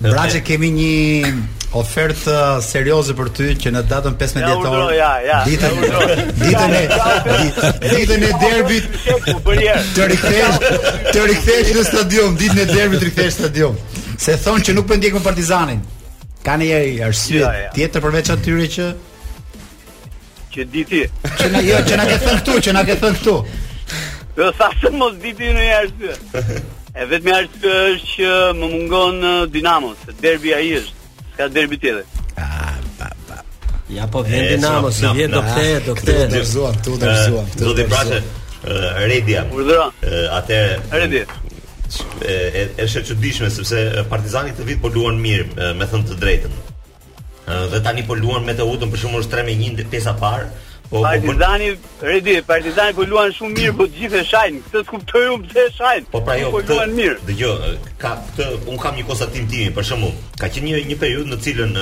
[0.08, 1.32] Braçe kemi një
[1.78, 2.32] Ofertë
[2.66, 4.88] serioze për ty që në datën 15 dhjetor.
[4.96, 6.00] Ja, ja, ja, ditën ja,
[6.40, 6.88] ditën e
[7.94, 8.88] ditën e derbit
[9.94, 10.58] të rikthesh
[11.12, 13.78] të rikthesh në stadium, ditën e derbit të rikthesh në stadium.
[14.18, 15.86] Se thonë që nuk po ndjekim Partizanin.
[16.44, 17.42] Ka një arsye
[17.76, 18.86] tjetër përveç atyre që
[20.54, 21.00] që di ti.
[21.40, 23.34] Që na jo, që na ke thënë këtu, që na ke thënë këtu.
[24.38, 26.14] Do sa të mos di ti në arsye.
[26.96, 29.20] E vetëm arsye është që më mungon
[29.52, 31.08] Dinamo, se derbi ai është.
[31.34, 32.08] Ska derbi tjetër.
[32.40, 32.74] Ah,
[33.90, 36.16] ja po vjen Dinamo, si vjen do kthe, do kthe.
[36.24, 37.54] Do të zuam, do të zuam.
[37.60, 38.22] Do të brashë
[39.12, 39.44] Redia.
[39.54, 39.86] Urdhëro.
[40.40, 40.58] Atë
[40.96, 41.28] Redia
[41.90, 46.54] është e çuditshme sepse Partizani këtë vit po luan mirë, me thënë të drejtën.
[47.72, 50.46] Dhe tani po luan me Teutën për shkakun është 3 me 1 pesa parë.
[50.90, 52.08] Po, po, po- partizani, po, për...
[52.10, 54.62] redi, Partizani po luan shumë mirë, po gjithë e shajnë.
[54.68, 56.08] Këtë skuptoj unë pse e shajnë.
[56.14, 57.20] Po pra jo, po këtë, luan mirë.
[57.28, 57.52] Dhe jo,
[58.00, 60.14] ka këtë, un kam një kosa tim për shkakun.
[60.40, 61.76] Ka qenë një një periudhë në cilën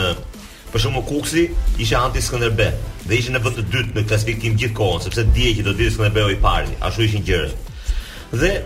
[0.73, 1.47] për shkakun Kuksi
[1.81, 2.67] ishte anti Skënderbe
[3.09, 5.95] dhe ishte në vend të dytë në klasifikim kohën, sepse dije që do të vijë
[5.97, 7.68] Skënderbeu i parë, ashtu ishin gjërat
[8.33, 8.63] dhe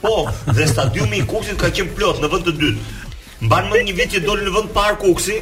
[0.00, 2.96] po, dhe stadiumi i Kuksit ka qenë plot në vend të dytë.
[3.44, 5.38] Mban më një vit që doli në vend par Kuksi.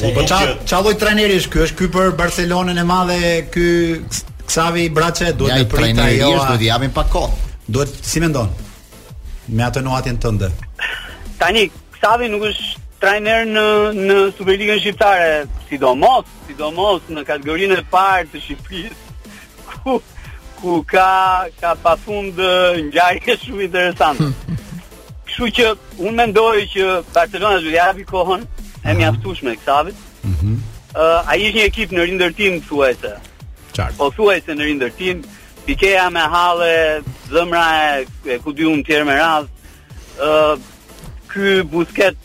[0.00, 0.38] Po po ç'a
[0.68, 1.60] ç'a lloj trajneri është ky?
[1.66, 3.20] Është ky për Barcelonën e madhe
[3.52, 3.68] ky
[4.52, 6.10] Xavi Brace duhet të pritet ajo.
[6.12, 7.38] Ja, trajneri do t'i japim pa kohë.
[7.72, 8.50] Duhet si mendon?
[9.48, 10.50] Me atë nuatin tënde.
[11.40, 11.64] Tani
[11.96, 12.66] Xavi nuk është
[13.00, 13.64] trajner në
[14.04, 15.30] në Superligën shqiptare,
[15.70, 19.00] sidomos, sidomos në kategorinë e parë të Shqipërisë.
[19.80, 19.96] Ku
[20.60, 21.10] ku ka
[21.62, 22.36] ka pafund
[22.90, 24.28] ngjarje shumë interesante.
[25.36, 25.64] Kështu që
[26.00, 28.44] unë mendoj që Barcelona do japi kohën
[28.88, 29.96] e mjaftueshme Xavit.
[30.24, 30.54] Ëh, mm
[30.96, 33.10] uh, ai është një ekip në rindërtim thuajse.
[33.76, 33.98] Çart.
[33.98, 35.20] Po thuajse në rindërtim,
[35.66, 39.50] Pikea me Halle, zëmra e, e ku dy un tjerë me radh.
[40.24, 42.16] Ëh, uh, ky Busquet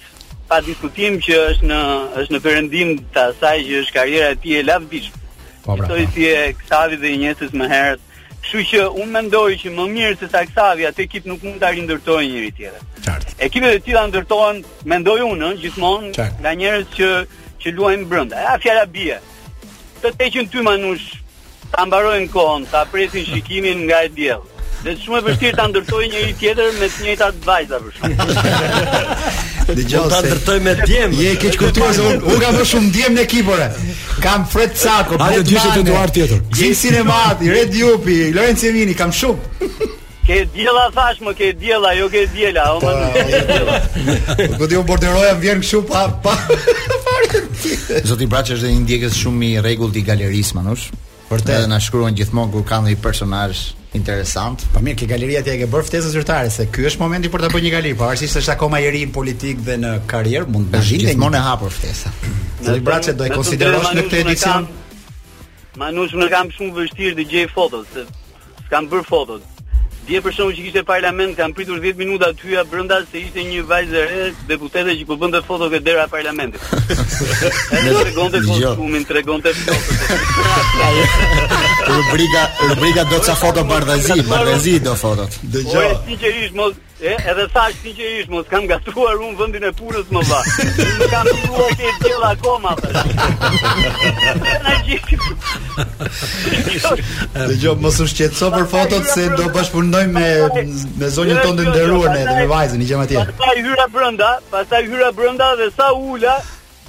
[0.47, 1.81] pa diskutim që është në
[2.23, 5.19] është në perëndim të asaj që është karriera e tij e lavdishme.
[5.65, 8.07] Po, pra, Kjo është si e Xavit dhe Iniesta më herët
[8.41, 12.29] Kështu që un mendoj që më mirë se Saksavia te ekip nuk mund ta rindërtojë
[12.31, 12.87] njëri tjetrin.
[13.05, 13.35] Qartë.
[13.47, 14.63] Ekipet e tjera ndërtohen,
[14.93, 17.09] mendoj unë, gjithmonë nga njerëz që
[17.61, 18.39] që luajnë brenda.
[18.41, 19.19] Ja fjala bie.
[20.01, 21.05] Të teqin ty manush,
[21.71, 24.43] ta mbarojnë kohën, ta presin shikimin nga e diell.
[24.81, 27.95] Dhe shumë e vështirë ta ndërtoj një i tjetër me të njëjtat një vajza për
[27.95, 28.21] shkak.
[29.67, 31.11] Dhe gjithashtu ta ndërtoj me djem.
[31.19, 32.21] Je keq kuptues unë.
[32.33, 33.67] U ka më shumë djem në ekipore.
[34.23, 36.39] Kam Fred Sako, po të gjithë të duar tjetër.
[36.57, 39.69] Gjithë sinemat, Red Jupi, Lorenzo Vini kam shumë.
[40.25, 43.75] Ke djela thash më ke djela, jo ke djela, o më djela.
[44.31, 44.81] Po diu jo, jo.
[44.81, 46.33] po borderoja vjen kështu pa pa.
[48.07, 50.87] Zoti Braç është një ndjekës shumë i rregullt i galerisë, manush.
[51.31, 54.61] Vërtet, na shkruan gjithmonë kur kanë një personazh Interesant.
[54.71, 57.43] Po mirë, ke galeria ti e ke bërë ftesë zyrtare se ky është momenti për
[57.43, 59.91] ta bërë një galeri, pavarësisht po se është akoma i ri në politikë dhe në
[60.13, 62.11] karrierë, mund të bëjë gjithmonë e hapur ftesa.
[62.69, 64.69] Në braçet do e konsiderosh në këtë edicion?
[65.75, 68.07] Ma Manush më kam shumë vështirë të gjej fotot, se
[68.67, 69.60] s'kam bërë fotot.
[70.09, 73.43] Dje për shumë që kishte parlament, kam pritur 10 minuta të hyja brënda se ishte
[73.45, 76.73] një vajzë e deputete që përbënd po të foto këtë dera parlamentit.
[77.77, 80.17] e në të regon të fosë shumën, të regon të fosë.
[82.71, 85.37] Rubrika do të sa foto bardhazi, bardhazi do fotot.
[85.69, 89.63] Po e si mos, E edhe sa ti që ish, mos kam gatuar un vendin
[89.65, 90.41] e purës më ba.
[90.45, 92.73] Nuk kam gatuar ke gjella akoma.
[94.61, 95.31] Na gjithë.
[97.33, 100.27] Dhe jo mos u shqetëso për fotot se do bashpunoj me
[100.99, 103.25] me zonjën tonë nderuar ne dhe me vajzën, i gjem atje.
[103.31, 106.37] Pastaj hyra brenda, pastaj hyra brenda dhe sa ula,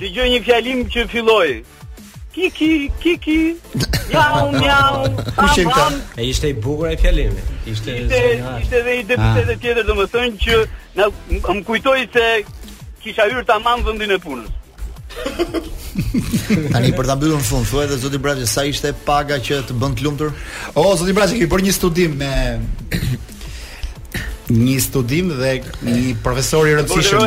[0.03, 1.63] dëgjoj një fjalim që filloi.
[2.33, 3.57] Kiki, kiki.
[4.09, 5.05] Miau, miau.
[5.37, 5.85] Ku shem ka?
[6.17, 7.45] E ishte i bukur ai fjalimi.
[7.75, 8.23] Ishte ishte,
[8.63, 9.59] ishte dhe i depitet e ah.
[9.65, 10.59] tjetër, domethënë që
[10.97, 12.27] më kujtoi se
[13.05, 14.59] kisha hyrë tamam vendin e punës.
[16.73, 19.77] Tani për ta mbyllur në fund, thuaj edhe zoti Braçi sa ishte paga që të
[19.83, 20.33] bën të lumtur?
[20.81, 22.33] O zoti Braçi, ke bërë një studim me
[24.51, 25.51] një studim dhe
[25.87, 27.27] një profesor i rëndësishëm.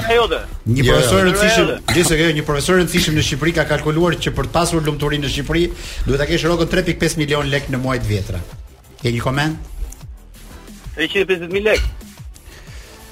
[0.68, 0.94] Një jo.
[0.94, 4.50] profesor i rëndësishëm, disa ajo një profesor i rëndësishëm në Shqipëri ka kalkuluar që për
[4.50, 5.66] të pasur lumturinë në Shqipëri,
[6.08, 8.42] duhet ta kesh rrokën 3.5 milion lek në muaj të vjetra.
[9.04, 9.72] Ke një koment?
[10.98, 11.88] 350.000 lek.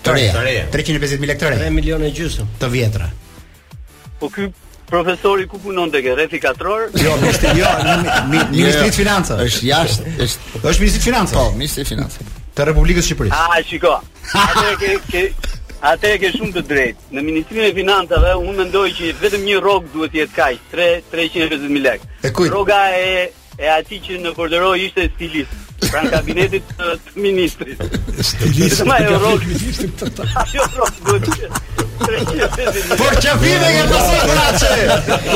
[0.03, 1.63] Të reja, 350.000 lek të reja.
[1.63, 2.51] 3 milion e gjysëm.
[2.59, 3.09] Të vjetra.
[4.19, 4.49] Po ky
[4.89, 6.89] profesori ku punon te rrethi katror?
[6.99, 9.47] Jo, ministri, jo, jo, jo, ministri i financave.
[9.47, 11.37] Është jashtë, është është ministri i financave.
[11.39, 13.37] Po, ministri i financave të Republikës Shqipërisë.
[13.37, 13.93] Ah, shiko.
[14.33, 15.25] Atë ke
[15.83, 17.09] Atë e ke shumë të drejtë.
[17.11, 20.85] Në Ministrinë e Financave unë mendoj që vetëm një rrog duhet të jetë kaq, 3
[21.11, 22.31] 350 mijë lekë.
[22.53, 23.09] Rroga e
[23.59, 25.62] e atij që në Bordero ishte stilist.
[25.91, 27.81] Pran kabinetit të ministrit.
[28.19, 29.81] Stilisti i Europës.
[32.03, 34.73] Por që vive nga pasi Grace.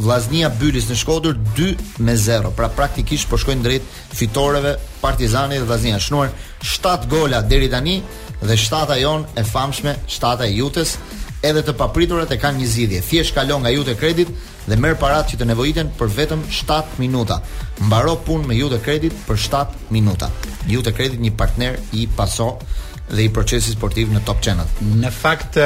[0.00, 1.74] Vllaznia Bylis në Shkodër 2
[2.06, 2.50] me 0.
[2.56, 6.00] Pra praktikisht po shkojnë drejt fitoreve Partizani dhe Vllaznia.
[6.00, 6.32] Shnuar
[6.64, 8.00] 7 gola deri tani
[8.42, 10.96] dhe 7 ajon e famshme, 7 e jutës
[11.42, 13.00] edhe të papriturat e kanë një zgjidhje.
[13.06, 14.28] Thjesht kalon nga Jute Credit
[14.68, 17.40] dhe merr parat që të nevojiten për vetëm 7 minuta.
[17.80, 20.28] Mbaro pun me Jute Credit për 7 minuta.
[20.68, 22.52] Jute Credit një partner i Paso
[23.10, 24.68] dhe i procesit sportiv në Top Channel.
[25.00, 25.56] Në fakt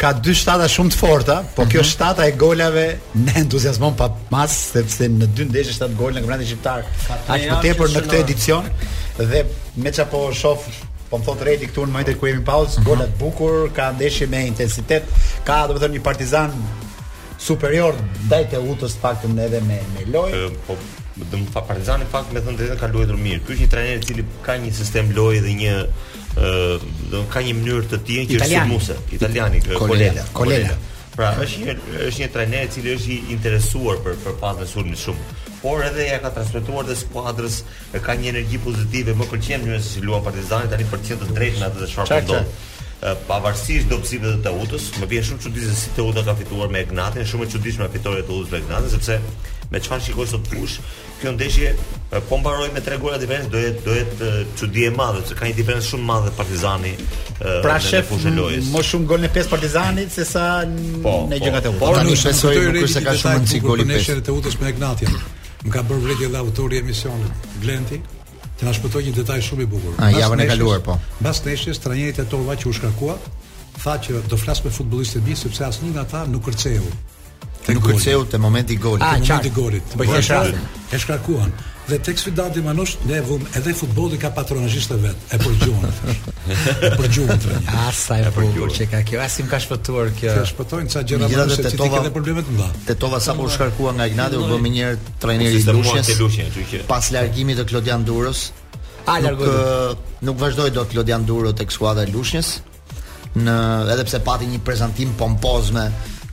[0.00, 1.70] ka dy shtata shumë të forta, po mhm.
[1.72, 1.90] kjo mm -hmm.
[1.94, 2.86] shtata e golave
[3.16, 6.82] në entuziasmon pa mas sepse në dy ndeshje shtatë gol në kampionatin shqiptar.
[7.28, 8.64] Aq më tepër në këtë edicion
[9.30, 9.44] dhe
[9.82, 10.60] me po shoh
[11.14, 12.82] po më thot Redi këtu në momentin ku jemi pauzë, uh mhm.
[12.82, 12.96] -huh.
[12.96, 15.04] golat bukur, ka ndeshje me intensitet,
[15.48, 16.50] ka domethënë një Partizan
[17.38, 17.94] superior
[18.26, 20.50] ndaj Teutës paktën edhe me me lojë.
[20.66, 20.74] Po
[21.30, 23.40] do të thotë Partizani në fakt me drejtë ka luajtur mirë.
[23.46, 26.52] Ky është një trajner i cili ka një sistem lojë dhe një ë
[27.12, 30.76] do ka një mënyrë të tij që është sulmuese, italiani, Kolela, Kolela.
[31.16, 31.72] Pra është një
[32.08, 35.22] është një trajner i cili është i interesuar për për fazën e sulmit shumë
[35.64, 37.56] por edhe ja ka transmetuar të skuadrës
[38.04, 41.60] ka një energji pozitive më pëlqen më se si luan Partizani tani për të drejtë
[41.62, 42.40] në atë të shfarë do
[43.28, 47.24] pavarësisht dobësive të Teutës më vjen shumë çuditë se si Teuta ka fituar me Ignatin
[47.24, 49.16] është shumë e çuditshme fitoria e Teutës me Ignatin sepse
[49.72, 50.74] me çfarë shikoj sot kush
[51.22, 51.70] kjo ndeshje
[52.28, 55.48] po mbaroi me tre gola diferencë do jetë do jetë çudi e madhe se ka
[55.48, 56.92] një diferencë shumë madhe Partizani
[57.64, 61.60] pra në fushën e lojës më shumë gol në pesë Partizani se sa në gjokat
[61.60, 64.60] e Teutës por nuk është se ka shumë rëndësi goli pesë në shërbimin e Teutës
[64.62, 65.24] me Ignatin
[65.64, 68.00] më ka bërë vërtet edhe autori i emisionit, Glenti,
[68.58, 69.94] që na një detaj shumë i bukur.
[69.98, 70.98] A, ah, javën e kaluar po.
[71.20, 73.16] Mbas neshjes trajnerit e tova që u shkarkua,
[73.82, 76.84] tha që do flas me futbollistët e tij sepse asnjë nga ata nuk kërceu.
[77.72, 79.96] Nuk kërceu te momenti i golit, ah, te momenti i golit.
[79.98, 80.04] Po
[80.94, 81.50] e shkarkuan
[81.88, 85.90] dhe tek sfidati manush ne vum edhe futbolli ka patronazhisht e vet e por gjuan
[86.96, 87.38] por gjuan
[87.78, 91.28] ah, sa e por gjuan ka kjo asim ka shpëtuar kjo çe shpëtojn ca gjëra
[91.28, 94.46] më se ti ke edhe probleme të mëdha tetova sapo u shkarkua nga Ignati u
[94.48, 98.46] bë më njëherë trajneri i Lushës te pas largimit të Klodian Duros,
[99.06, 102.48] a largoi eh, nuk vazhdoi dot Klodian Durë tek skuadra e Lushnjës,
[103.36, 103.56] në
[103.94, 105.88] edhe pse pati një prezantim pompozme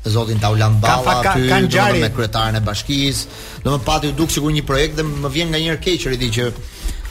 [0.06, 3.28] zotin Taulan Balla aty, ka, me kryetaren e bashkisë.
[3.64, 6.32] Do të pati u duk sikur një projekt dhe më vjen nga keq ri di
[6.32, 6.52] që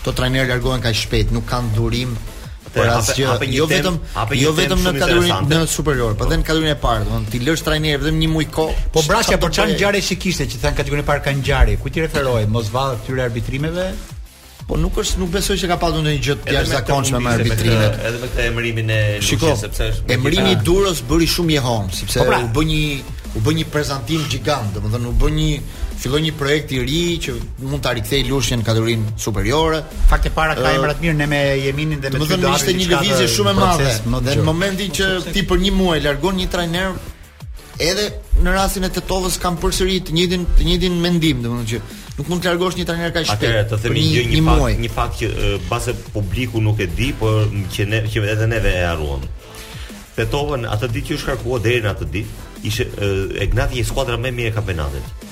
[0.04, 2.16] to trajnerë largohen kaq shpejt, nuk kanë durim
[2.74, 3.96] për asgjë, jo vetëm
[4.38, 7.64] jo vetëm në kategorinë në superior, por edhe në kategorinë e parë, domthonë ti lësh
[7.66, 8.76] trajner vetëm një muaj kohë.
[8.94, 11.80] Po brashja po çan ngjarje shikiste që thënë kategorinë e parë kanë ngjarje.
[11.82, 12.46] Ku ti referohej?
[12.54, 13.88] Mos vallë këtyre arbitrimeve.
[14.68, 17.76] Po nuk është nuk besoj që ka pasur ndonjë gjë të jashtëzakonshme me arbitrimet.
[17.76, 21.88] Edhe, edhe me këtë emërimin e Lucës sepse është emërimi i Duros bëri shumë jehon,
[21.96, 22.40] sepse po pra.
[22.44, 22.80] u bë një
[23.40, 25.50] u bë një prezantim gjigant, domethënë u bë një
[26.00, 29.82] filloi një projekt i ri që mund ta rikthej Lushin në kategorinë superiore.
[30.10, 32.42] Fakt e para ka emrat mirë ne me Jeminin dhe me Tudorin.
[32.44, 33.94] Domethënë ishte një lëvizje shumë e madhe.
[34.28, 36.92] Dhe në momentin që ti për një muaj largon një trajner
[37.80, 38.10] edhe
[38.44, 41.84] në rastin e Tetovës kanë përsëri të njëjtin të njëjtin mendim, domethënë që
[42.20, 43.58] nuk mund të largosh një trajner kaq shpejt.
[43.64, 47.42] Atë të themi një, një, fakt, një fakt që bazë publiku nuk e di, por
[47.74, 49.22] që ne që edhe neve e harruam.
[50.16, 52.88] Petovën atë ditë që u shkarkua deri në atë ditë, ishte
[53.40, 55.26] e gnatë një skuadër më mirë e kampionatit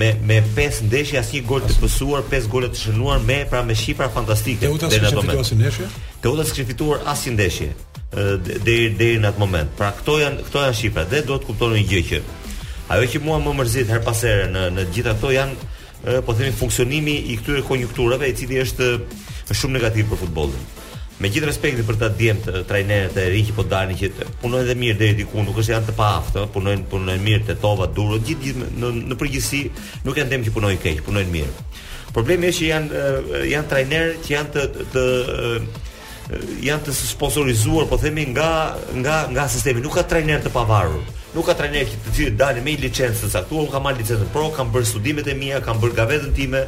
[0.00, 3.74] me me pesë ndeshje asnjë gol të pësuar, pesë gole të shënuar me pra me
[3.76, 5.98] shifra fantastike deri në atë moment.
[6.24, 7.68] Teuta s'ka fituar asnjë ndeshje
[8.64, 9.74] deri deri në atë moment.
[9.76, 12.22] Pra këto janë këto janë shifrat dhe duhet kuptonin gjë që
[12.94, 15.68] ajo që mua më mërzit her pas here në në gjitha këto janë
[16.26, 18.86] po themi funksionimi i këtyre konjunkturave i cili është
[19.52, 20.64] shumë negativ për futbollin.
[21.20, 24.30] Me gjithë respektin për ta djem të eh, trajnerët e rinj që po dalin që
[24.40, 27.84] punojnë dhe mirë deri diku, nuk është janë të paaftë, punojnë punojnë mirë te tova
[27.92, 29.62] duro, gjithë gjithë në, në përgjithësi
[30.06, 31.66] nuk janë dem që punojnë keq, punojnë mirë.
[32.16, 35.04] Problemi është që janë eh, janë trajnerë që janë të të
[35.36, 35.78] eh,
[36.70, 38.48] janë të sponsorizuar, po themi nga
[39.02, 42.64] nga nga sistemi, nuk ka trajner të pavarur nuk ka trajner që të cilët dalin
[42.66, 45.96] me licencë të caktuar, kam marr licencën pro, kam bërë studimet e mia, kam bërë
[46.00, 46.62] gavetën time,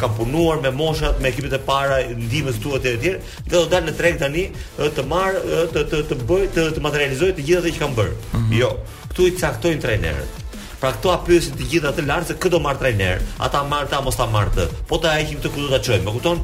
[0.00, 3.86] kam punuar me moshat, me ekipet e para, ndihmës tuaj të tjerë, dhe do dal
[3.86, 4.48] në treg tani
[4.96, 5.38] të marr
[5.74, 8.18] të të të bëj të, të materializoj të gjitha ato që kam bërë.
[8.34, 8.52] Mhm.
[8.58, 8.74] Jo,
[9.12, 10.38] këtu i caktojnë trajnerët.
[10.80, 14.16] Pra këto apyesin të gjitha të lartë se këto marr trajner, ata marr ta mos
[14.16, 14.64] ta marr të.
[14.88, 16.40] Po ta heqim të ku do ta çojmë, e kupton?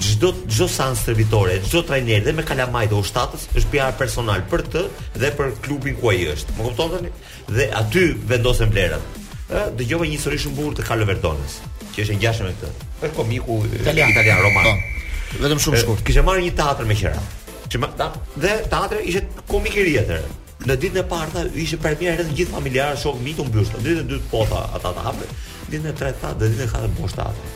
[0.00, 4.62] çdo çdo seancë stërvitore, çdo trajner dhe me kalamajt dhe ushtatës është PR personal për
[4.72, 4.82] të
[5.22, 6.52] dhe për klubin ku ai është.
[6.58, 7.12] Më kupton tani?
[7.56, 9.20] Dhe aty vendosen vlerat.
[9.48, 11.58] Ë, dëgjova një histori shumë bukur të Carlo Verdonis
[11.94, 12.88] që është ngjashëm me këtë.
[13.06, 14.68] Është komiku italian, italian roman.
[14.68, 15.44] Po.
[15.46, 16.04] Vetëm shumë shkurt.
[16.06, 17.24] Kishte marrë një teatr me qira.
[17.70, 20.18] Që ma, ta, dhe teatri ishte komikëri atë.
[20.66, 24.04] Në ditën e parë tha, ishte premiera edhe gjithë familjarë, shokë, miku Në ditën e
[24.10, 25.32] dytë po tha, ata ta hapën.
[25.70, 27.52] Ditën e tretë tha, ditën e katërt bosh teatri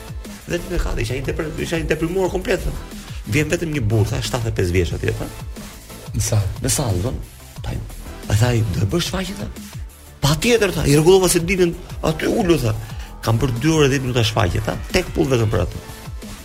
[0.49, 1.23] dhe ti më isha i
[1.63, 2.59] isha i deprimuar komplet.
[3.31, 5.27] Vjen vetëm një burrë, sa 75 vjeç aty atë.
[6.17, 7.11] Në sa, në sa do?
[7.69, 7.77] Ai,
[8.33, 9.45] ai do të bësh shfaqje
[10.21, 11.71] Patjetër tha, i rregullova se ditën
[12.07, 12.73] aty ulu tha.
[13.23, 15.85] Kam për 2 orë 10 minuta shfaqje tha, tek pull vetëm për atë.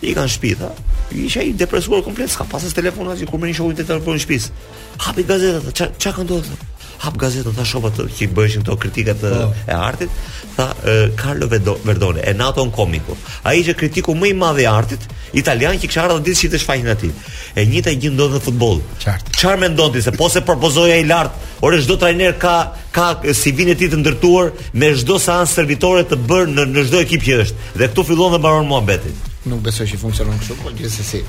[0.06, 0.70] I kanë shtëpi tha.
[1.16, 4.72] Isha i depresuar komplet, ka pasur telefonat që kur më nisën të telefonojnë në shtëpi.
[5.06, 6.58] Hapi gazetën, ç'ka ndodhi?
[6.98, 9.50] hap gazetën, tha shoh ato që bëheshin këto kritika të oh.
[9.52, 9.64] Po.
[9.70, 10.20] e artit,
[10.56, 13.16] tha e, Carlo Verdone, e naton komiku.
[13.44, 16.60] Ai ishte kritiku më i madh i artit, italian që kisha ardhur ditë që të
[16.62, 17.12] shfaqin aty.
[17.56, 18.80] E njëjta gjë ndodh në futboll.
[19.02, 19.36] Qartë.
[19.36, 22.56] Çfarë mendon ti se po se propozoi ai lart, orë çdo trajner ka
[22.96, 27.02] ka si vinë ti të ndërtuar me çdo seancë servitore të bërë në në çdo
[27.04, 27.70] ekip që është.
[27.76, 29.12] Dhe këtu fillon dhe mbaron muhabeti.
[29.50, 31.24] Nuk besoj që funksionon kështu, por gjithsesi.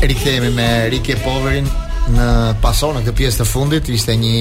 [0.00, 1.64] rikthehemi me Ricky Poverin
[2.12, 2.26] në
[2.62, 4.32] paso në këtë pjesë të fundit ishte një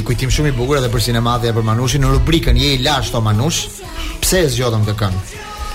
[0.00, 1.04] i kujtim shumë i bukur edhe për
[1.44, 3.60] dhe për Manushin në rubrikën je i lash to Manush.
[4.20, 5.20] Pse e zgjodëm këtë këngë?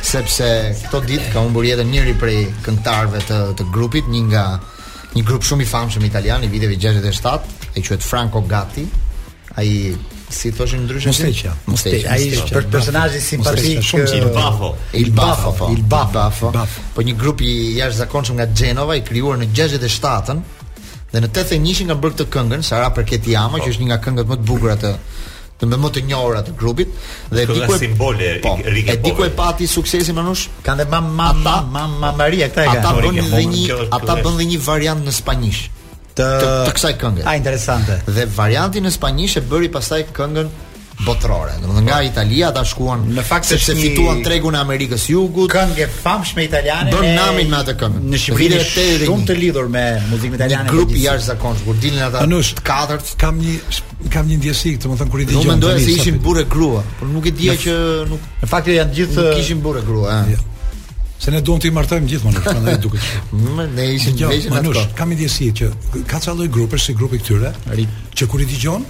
[0.05, 0.51] Sepse
[0.83, 2.37] këto ditë ka humbur jetën njëri prej
[2.67, 4.45] këngëtarëve të të grupit, një nga
[5.15, 8.85] një grup shumë i famshëm italian i viteve 67, e quhet Franco Gatti.
[9.59, 9.71] Ai
[10.29, 15.71] si thoshë ndryshe Mosteqja Mosteqja ai është për personazhin simpatik shumë i bafo i bafo
[15.73, 16.53] i i bafo
[16.95, 20.43] po një grup i jashtëzakonshëm nga Genova i krijuar në 67-ën
[21.09, 24.29] dhe në 81 nga bërë këtë këngën Sara për Ketiama që është një nga këngët
[24.33, 24.93] më të bukura të
[25.59, 26.93] të më të njohura të grupit
[27.35, 30.93] dhe di ku simbole po, e di ku e pati suksesin më nush kanë dhe
[30.93, 31.67] mam mam mam
[32.05, 35.15] mam Maria këta e kanë ata bën dhe një ata bën dhe një variant në
[35.19, 35.78] spanjisht
[36.19, 36.31] të
[36.69, 37.27] të kësaj këngë.
[37.29, 37.99] A interesante.
[38.09, 40.49] Dhe varianti në spanjisht e bëri pastaj këngën
[41.05, 41.53] botërore.
[41.63, 43.75] Domethënë nga Italia ata shkuan në fakt se një...
[43.79, 45.51] fituan tregun e Amerikës Jugut.
[45.53, 46.91] Këngë famshme italiane.
[46.91, 48.01] Bën namin me atë këngë.
[48.11, 50.67] Në Shqipëri është shumë të lidhur me muzikën italiane.
[50.67, 53.13] Një grup i jashtëzakonshëm kur dilin ata Anush, të katërt.
[53.21, 55.41] Kam një kam një ndjesi këtu, domethënë kur i dëgjoj.
[55.41, 57.73] Unë mendoja se ishin burrë grua, por nuk e dija që
[58.07, 60.45] nuk në fakt jo, janë gjithë Nuk kishin burrë grua, ëh.
[61.19, 63.07] Se ne duam të i martojmë gjithmonë, prandaj duket.
[63.75, 64.85] ne ishim gjë që atë.
[64.95, 65.67] Kam ndjesi që
[66.07, 67.51] ka ca lloj grupesh si grupi këtyre,
[68.15, 68.87] që kur i dëgjon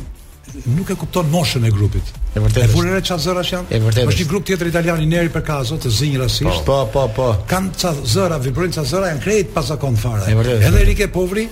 [0.74, 2.08] nuk e kupton moshën e grupit.
[2.38, 2.66] E vërtetë.
[2.68, 3.70] E furrë ça zëra janë?
[3.74, 4.10] E vërtetë.
[4.12, 6.62] Është një grup tjetër italian i Neri për kazo të zinj rasisht.
[6.66, 7.28] Po, po, po.
[7.50, 10.26] Kan ça zëra, vibrojnë ça zëra, janë krejt pasakon fare.
[10.30, 10.66] E vërtetë.
[10.70, 11.46] Edhe Rike Povri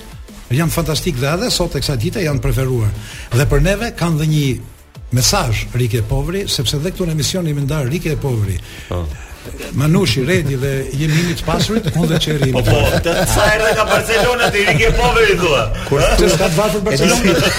[0.57, 2.89] janë fantastik dhe edhe sot e kësaj janë preferuar.
[3.37, 7.57] Dhe për neve kanë dhënë një mesazh Rike Povri, sepse dhe këtu në emisionin e
[7.61, 8.57] mendar Rike Povri.
[8.91, 9.05] Po.
[9.07, 9.25] Oh
[9.73, 12.53] Manushi Redi dhe Jemini të pasurit on dhe Çerimi.
[12.55, 15.61] Po po, të sa erdhë nga Barcelona ti i ke po i thua.
[15.89, 17.51] Kur të ka të vazhdon Barcelona.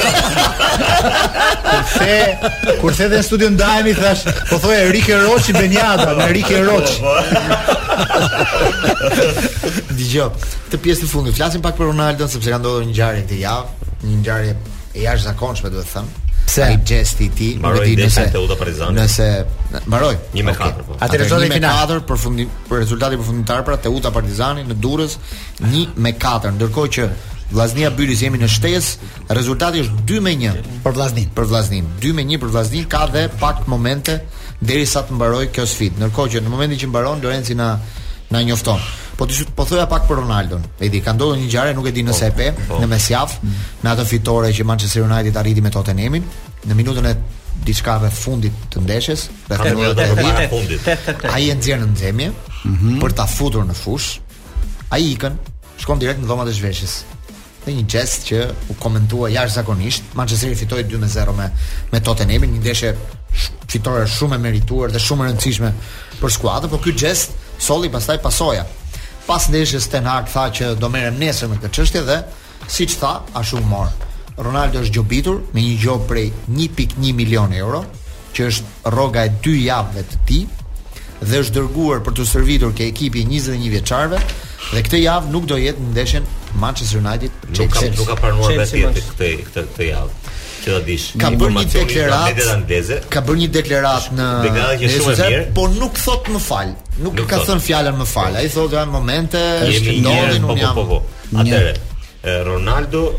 [2.82, 6.97] Kurse dhe në studio ndajemi thash, po thoi, Rike Roçi Benjada, Në Rike roqi
[9.99, 10.30] Dijo,
[10.68, 13.93] këtë pjesë të fundit flasim pak për Ronaldon sepse ka ndodhur një ngjarje këtë javë,
[14.09, 14.57] një ngjarje
[14.95, 16.07] e jashtëzakonshme duhet të
[16.59, 18.30] nëse ai gesti i tij nuk e di nëse
[18.90, 19.46] nëse
[19.84, 20.84] mbaroi 1 me 4 okay.
[20.84, 22.12] po.
[22.12, 23.16] për për rezultati
[23.48, 25.18] për pra Teuta Partizani në Durrës
[25.72, 27.09] 1 me 4 ndërkohë që
[27.48, 31.86] Vllaznia Bylis jemi në shtesë, rezultati është 2 me 1 për Vllaznin, për Vllaznin.
[32.02, 34.18] 2 me 1 për Vllaznin ka dhe pak momente
[34.61, 35.96] derisa të mbaroj kjo sfidë.
[35.96, 37.70] Ndërkohë që në momentin që mbaron Lorenzi na
[38.28, 38.76] na njofton.
[39.16, 40.66] Po ti po thoja pak për Ronaldon.
[40.80, 42.82] Ai di, ka ndodhur një gjare, nuk e di nëse e pe, po, po.
[42.82, 43.38] në mesjavë,
[43.80, 46.26] në atë fitore që Manchester United arriti me Tottenhamin,
[46.66, 47.12] në minutën e
[47.66, 50.88] diçka rreth fundit të ndeshjes, rreth minutat e fundit.
[51.30, 52.30] Ai e nxjerr në nxemje
[52.64, 52.98] mhm.
[53.02, 54.18] për ta futur në fush.
[54.94, 55.36] Ai ikën,
[55.82, 56.96] shkon direkt në dhomat e zhveshjes.
[57.64, 58.40] Dhe një gest që
[58.72, 61.50] u komentua jashtëzakonisht, Manchesteri fitoi 2-0 me
[61.92, 62.94] me Tottenhamin, një ndeshje
[63.68, 65.72] fitore shumë e merituar dhe shumë e rëndësishme
[66.20, 68.64] për skuadrën, por ky gest solli pastaj pasoja.
[69.26, 72.22] Pas ndeshjes Ten Hag tha që do merrem nesër me këtë çështje dhe
[72.72, 74.07] siç tha, ashtu u morë.
[74.39, 77.82] Ronaldo është gjobitur me një gjob prej 1.1 milion euro,
[78.34, 80.45] që është rroga e dy javëve të tij
[81.20, 84.18] dhe është dërguar për të sërvitur ke ekipi 21 vjeçarëve
[84.68, 86.28] dhe këtë javë nuk do jetë në ndeshjen
[86.62, 90.18] Manchester United që nuk, ka pranuar vetë këtë këtë këtë javë.
[90.59, 92.97] Që do dish, ka bërë një deklaratë anëtese.
[93.12, 96.72] Ka bërë një deklaratë në një po shumë e mirë, por nuk thot më fal.
[96.99, 98.39] Nuk, nuk ka thënë fjalën më fal.
[98.41, 100.80] Ai thotë në momente, ndonjë po, nuk po, jam.
[100.89, 101.03] Po,
[101.39, 101.74] Atëre,
[102.24, 103.12] Ronaldo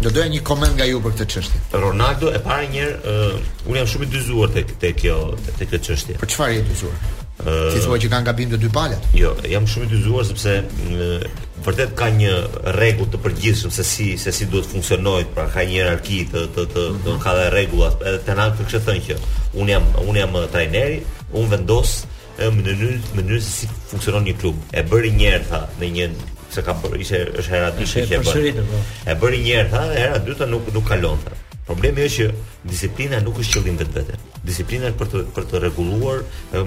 [0.00, 1.58] do doja një koment nga ju për këtë çështje.
[1.76, 3.32] Ronaldo e para një herë
[3.68, 6.16] unë jam shumë i dyzuar tek te kjo te këtë çështje.
[6.22, 7.02] Për çfarë je dyzuar?
[7.42, 9.04] Ti thua që kanë gabim të dy palët?
[9.18, 10.54] Jo, jam shumë i dyzuar sepse
[11.66, 12.32] vërtet ka një
[12.78, 16.64] rregull të përgjithshëm se si se si duhet funksionojë, pra ka një hierarki të të
[16.72, 19.20] të, mm ka dhe rregulla, edhe te na kështu thën që
[19.60, 21.02] un jam un jam trajneri,
[21.36, 22.00] un vendos
[22.40, 24.56] në mënyrë mënyrë se si funksionon një klub.
[24.72, 26.10] E bëri një herë tha në një
[26.52, 28.60] se ka bërë, ishte është era dytë që e bën.
[28.70, 28.80] Po.
[29.12, 31.36] E bëri një herë tha, era dytë nuk nuk kalon tha.
[31.66, 34.18] Problemi është që disiplina nuk është qëllim vetë.
[34.50, 36.22] Disiplina është për të për të rregulluar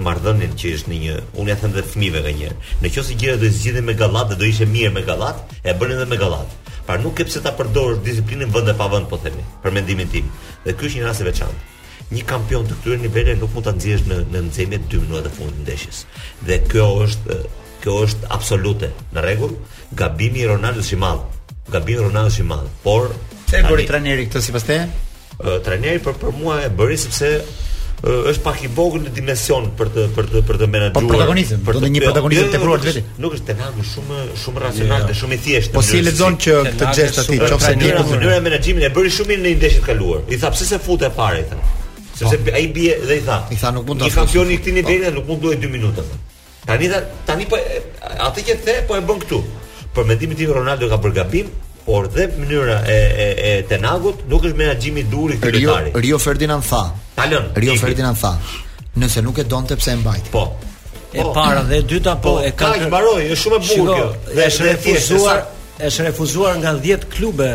[0.08, 2.58] marrëdhënien që është në një, unë ja them vetë fëmijëve nga njëherë.
[2.82, 5.76] Në qoftë se gjëra do të zgjidhen me gallat, do ishte mirë me gallat, e
[5.80, 6.58] bën edhe me gallat.
[6.88, 10.12] Por nuk ke pse ta përdorësh disiplinën vend e pa vend po themi, për mendimin
[10.14, 10.28] tim.
[10.66, 11.70] Dhe ky është një rast i veçantë.
[12.16, 15.56] Një kampion të këtyre nivele nuk mund ta nxjesh në në nxjemet 12 në fund
[15.58, 16.04] të ndeshjes.
[16.46, 17.40] Dhe kjo është
[17.86, 18.90] kjo është absolute.
[19.14, 19.54] Në rregull,
[20.02, 21.22] gabimi i Ronaldos i madh.
[21.74, 23.10] Gabimi i Ronaldos i madh, por
[23.46, 24.80] pse e bëri trajneri këtë sipas te?
[25.64, 27.28] trajneri për për mua e bëri sepse
[28.08, 31.04] është pak i vogël në dimension për të për të për të menaxhuar.
[31.04, 33.04] Po protagonizëm, për të një protagonizëm jo, tepruar vetë.
[33.26, 35.20] Nuk është tenag shumë shumë racional dhe jo.
[35.22, 35.76] shumë i thjeshtë.
[35.78, 39.40] Po si lexon që këtë gest aty, nëse ti në mënyrë menaxhimin e bëri shumë
[39.44, 40.24] në ndeshjet e kaluara.
[40.30, 41.60] I tha pse se futet fare i tha.
[42.22, 42.56] Sepse po.
[42.60, 43.42] ai bie dhe i tha.
[43.56, 44.10] I tha nuk mund të.
[44.10, 44.80] Një kampion i këtij po.
[44.94, 46.06] niveli nuk mund duhet 2 minuta.
[46.66, 47.58] Tani dhe, tani po
[48.02, 49.40] atë që the po e bën këtu.
[49.94, 51.50] Për mendimin e tij Ronaldo ka bër gabim,
[51.86, 56.18] por dhe mënyra e e e Tenagut nuk është menaxhimi i duri këtë Rio, Rio
[56.18, 56.82] Ferdinand tha.
[57.16, 57.52] Ta lën.
[57.62, 58.34] Rio Ferdinand tha.
[58.98, 60.30] Nëse nuk e donte pse e mbajti.
[60.34, 60.46] Po.
[61.14, 63.66] E po, para dhe e dyta po, po e ka kaj, mbaroi, është shumë e
[63.70, 64.10] bukur kjo.
[64.36, 65.40] Dhe është refuzuar,
[65.90, 67.50] është refuzuar nga 10 klube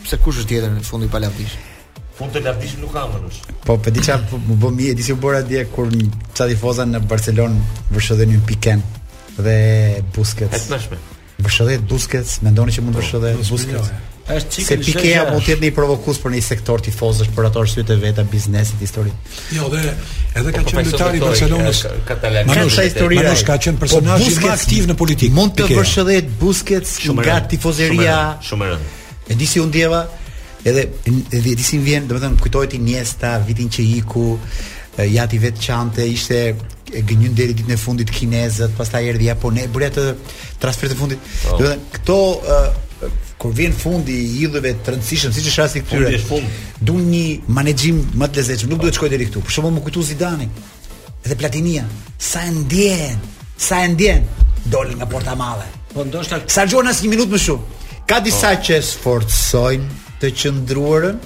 [0.05, 1.73] Pse kush është tjetër në fundi palavdishëm?
[2.15, 3.41] Fund të lavdishëm nuk ka më nësh.
[3.65, 6.47] Po, për po, di qa po, më bëmi, di si bërë atje kur një qa
[6.51, 7.59] tifoza në Barcelon
[7.91, 8.81] vërshëdhe një piken
[9.37, 9.55] dhe
[10.15, 10.55] Busquets.
[10.61, 11.01] E të nëshme.
[11.45, 13.91] Vërshëdhe buskets, me ndoni që mund vërshëdhe buskets.
[14.25, 14.65] Është çikë.
[14.65, 17.97] Se pikeja mund të jetë një provokues për një sektor tifozësh për ato arsye të
[18.01, 19.13] veta biznesit historik.
[19.53, 19.81] Jo, dhe
[20.39, 22.47] edhe ka po, qenë lojtari i Barcelonës katalan.
[22.49, 25.35] Nuk është histori, nuk ka qenë po, personazh i më aktiv në politikë.
[25.37, 28.15] Mund të vërshëdhet Busquets nga tifozeria.
[28.49, 28.95] Shumë e rëndë.
[29.35, 30.01] Edi si u ndjeva
[30.71, 30.87] edhe
[31.37, 34.31] edi di si vjen, domethënë kujtohet i Iniesta vitin që iku
[35.05, 36.41] ja ti vetë çante ishte
[36.95, 40.09] e gënjën deri ditën e fundit kinezët, pastaj erdhi japonezët, bëra
[40.63, 41.21] transfer të fundit.
[41.43, 41.57] Po.
[41.61, 42.19] Do të thënë, këto
[43.45, 46.17] kur vjen fundi i idhëve të rëndësishëm, siç është rasti këtyre.
[46.85, 47.23] Duan një
[47.53, 49.43] menaxhim më të lezetshëm, nuk duhet të shkojë deri këtu.
[49.45, 50.47] Për shembull, më kujtu Zidani
[51.27, 51.83] dhe Platinia.
[52.17, 53.19] Sa e ndjen,
[53.61, 54.25] sa e ndjen
[54.73, 55.67] dol nga porta e madhe.
[55.93, 57.85] Po ndoshta sa gjona as një minutë më shumë.
[58.09, 58.63] Ka disa oh.
[58.65, 59.91] që sforcojnë
[60.21, 61.21] të qëndruarën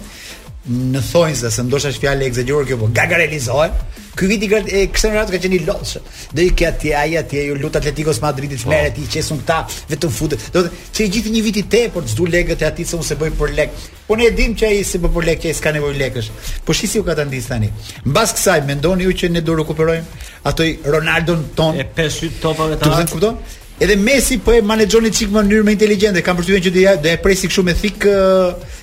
[0.92, 3.80] në thonjza se ndoshta është fjalë e egzagjeruar kjo, po gagarelizohen.
[4.20, 6.00] Ky vit i kështu ratë ka qenë i dhe
[6.36, 8.70] Do i kia ti ai aty ju lut Atletico Madridit po.
[8.74, 9.58] merret i qesun këta
[9.94, 10.40] vetëm futet.
[10.54, 13.18] Do të që i gjithë një vit i tepër çdo legët e atij se unë
[13.22, 13.72] bëj për lek.
[14.08, 16.30] Po ne e dim që ai se bë për lek që ai s'ka nevojë lekësh.
[16.68, 17.72] Po shisi u katandis tani.
[18.06, 22.84] Mbas kësaj mendoni ju që ne do rikuperojmë atë Ronaldon ton e pesë topave të
[22.84, 22.90] atë.
[22.90, 23.40] Do të kupton?
[23.80, 26.22] Edhe Messi po e menaxhon në çik mënyrë më inteligjente.
[26.22, 28.04] Kam përshtypjen që do do e presi kështu me thik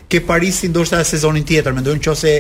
[0.08, 2.32] ke Parisin ndoshta sezonin tjetër, mendojnë nëse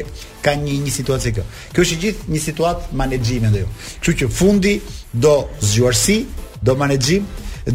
[0.42, 1.44] ka një një situatë kjo.
[1.74, 3.66] Kjo është gjithë një situatë menaxhimi ndaj.
[4.00, 4.72] Kështu që fundi
[5.12, 5.34] do
[5.68, 6.16] zgjuarsi,
[6.64, 7.26] do menaxhim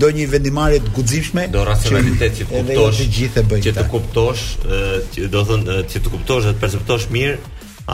[0.02, 3.74] do një vendimarrje të guximshme do racionalitet që kuptosh jo të gjithë e bëjnë që
[3.78, 4.44] të kuptosh
[5.14, 7.34] që do thon që të kuptosh dhe të perceptosh mirë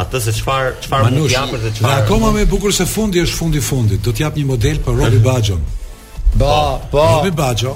[0.03, 1.95] atë se çfarë çfarë mund të japësh dhe çfarë.
[1.95, 4.01] Ja, akoma më e bukur se fundi është fundi i fundit.
[4.05, 5.63] Do të jap një model për Robi Baxhon.
[6.39, 6.97] Po, po.
[6.97, 7.17] Ba, ba.
[7.21, 7.73] Nuk i bajo.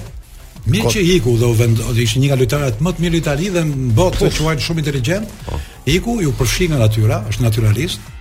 [0.72, 3.94] Mirë që iku dhe u vend, ishte një nga lojtarët më të mirë dhe në
[3.98, 5.32] botë të quajn shumë inteligjent.
[5.48, 5.58] Po.
[5.90, 8.12] Iku ju përfshin nga natyra, është naturalist,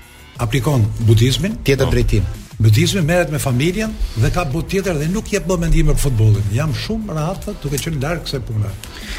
[0.41, 2.31] aplikon budizmin, tjetër drejtim.
[2.61, 6.49] Budizmi merret me familjen dhe ka botë tjetër dhe nuk jep mendim për futbollin.
[6.57, 8.73] Jam shumë rahat duke qenë larg kësaj pune.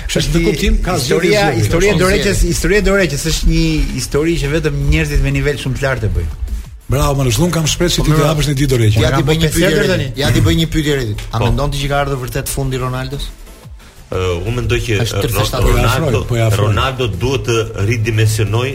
[0.09, 3.67] Kështu në kuptim ka historia, historia e Doreqës, historia e Doreqës është një
[3.97, 6.50] histori që vetëm njerëzit me nivel shumë të lartë e bëjnë.
[6.91, 8.87] Bravo, më lëshun kam shpresë se ti po, të hapësh një ditë dorë.
[8.99, 10.07] Ja ti bëj një pyetje tani.
[10.19, 11.21] Ja ti bëj një pyetje redit.
[11.23, 11.31] Po.
[11.37, 13.29] A mendon ti që ka ardhur vërtet fundi Ronaldos?
[14.11, 14.97] Uh, unë mendoj që
[15.31, 18.71] Ronaldo, po, Ronaldo duhet të ridimensionoj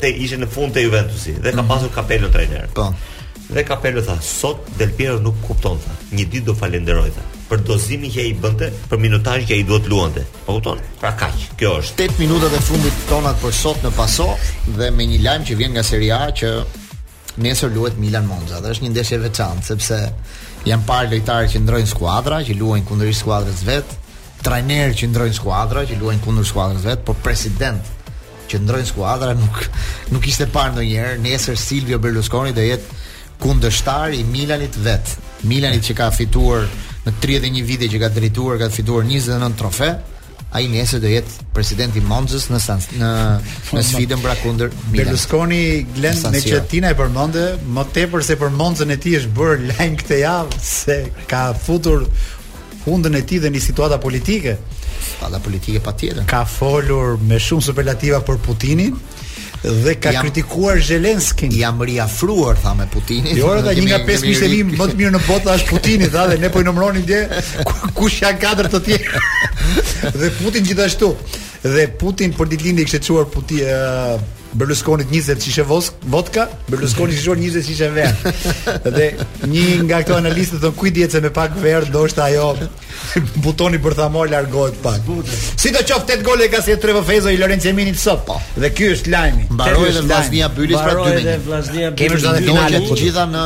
[0.00, 1.66] te ishte në fund te Juventusi dhe ka mhm.
[1.68, 2.64] pasur kapelën trajner.
[2.78, 2.88] Po.
[3.48, 5.96] Dhe kapelën tha, sot Del Piero nuk kupton tha.
[6.14, 9.86] Një ditë do falenderoj tha për dozimin që ai bënte, për minutazhin që ai duhet
[9.88, 10.24] luante.
[10.46, 10.80] Po kupton?
[11.00, 11.38] Pra kaq.
[11.58, 14.28] Kjo është 8 minutat e fundit tonat për sot në Paso
[14.78, 16.50] dhe me një lajm që vjen nga Serie A që
[17.44, 18.60] nesër luhet Milan Monza.
[18.60, 20.00] Dhe është një ndeshje veçantë sepse
[20.68, 23.94] janë parë lojtarë që ndrojnë skuadra, që luajnë kundër skuadrës vet,
[24.44, 27.94] trajnerë që ndrojnë skuadra, që luajnë kundër skuadrës vet, por president
[28.48, 29.62] që ndrojnë skuadra nuk
[30.14, 31.18] nuk ishte parë ndonjëherë.
[31.24, 33.00] Nesër Silvio Berlusconi do jetë
[33.42, 35.14] kundështar i Milanit vet.
[35.48, 36.64] Milanit që ka fituar
[37.06, 39.90] në 31 vite që ka drejtuar, ka fituar 29 trofe,
[40.56, 43.12] ai nesër do jetë president i Monzës në sans, në
[43.76, 44.92] në sfidën bra kundër Milan.
[44.94, 45.60] Berlusconi
[45.92, 47.44] Glen në që e përmendë,
[47.76, 52.06] më tepër se për Monzën e tij është bërë lajm këtë javë se ka futur
[52.86, 54.56] hundën e tij dhe një situata politike.
[54.98, 56.24] Situata politike patjetër.
[56.30, 58.96] Ka folur me shumë superlativa për Putinin
[59.62, 61.50] dhe ka jam, kritikuar Zelenskin.
[61.50, 63.36] Jam riafruar tha me Putinin.
[63.36, 66.26] Jo, ata një nga pesë mijë selim më të mirë në botë është Putini, tha
[66.30, 67.22] dhe ne po i numëronim dje
[67.98, 69.22] kush janë katër të tjerë.
[70.22, 71.12] dhe Putin gjithashtu.
[71.62, 73.66] Dhe Putin për ditëlindje kishte çuar Putin
[74.58, 78.32] Berlusconit 20 shishe vosk, vodka, Berlusconi shishon 20 shishe verë.
[78.96, 79.06] Dhe
[79.52, 82.48] një nga këto analistët thon kujt dihet se me pak verë do është ajo
[83.44, 85.06] butoni bërthamor largohet pak.
[85.30, 88.24] Si të qoftë tet gole ka si Trevor Fezo i Lorenzo Emini të sot.
[88.28, 88.40] Po.
[88.58, 89.46] Dhe ky është lajmi.
[89.54, 91.06] Mbaroi dhe Vllaznia Bylis pra 2-1.
[91.06, 93.44] Mbaroi dhe Kemë zonë finale të gjitha në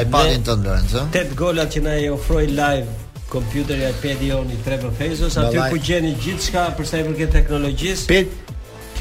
[0.00, 1.04] iPadin tënd Lorenzo.
[1.18, 2.88] Tet golat që na i ofroi live
[3.30, 8.16] kompjuteri iPad-i joni Trevo Fezos, aty ku gjeni gjithçka për sa i përket teknologjisë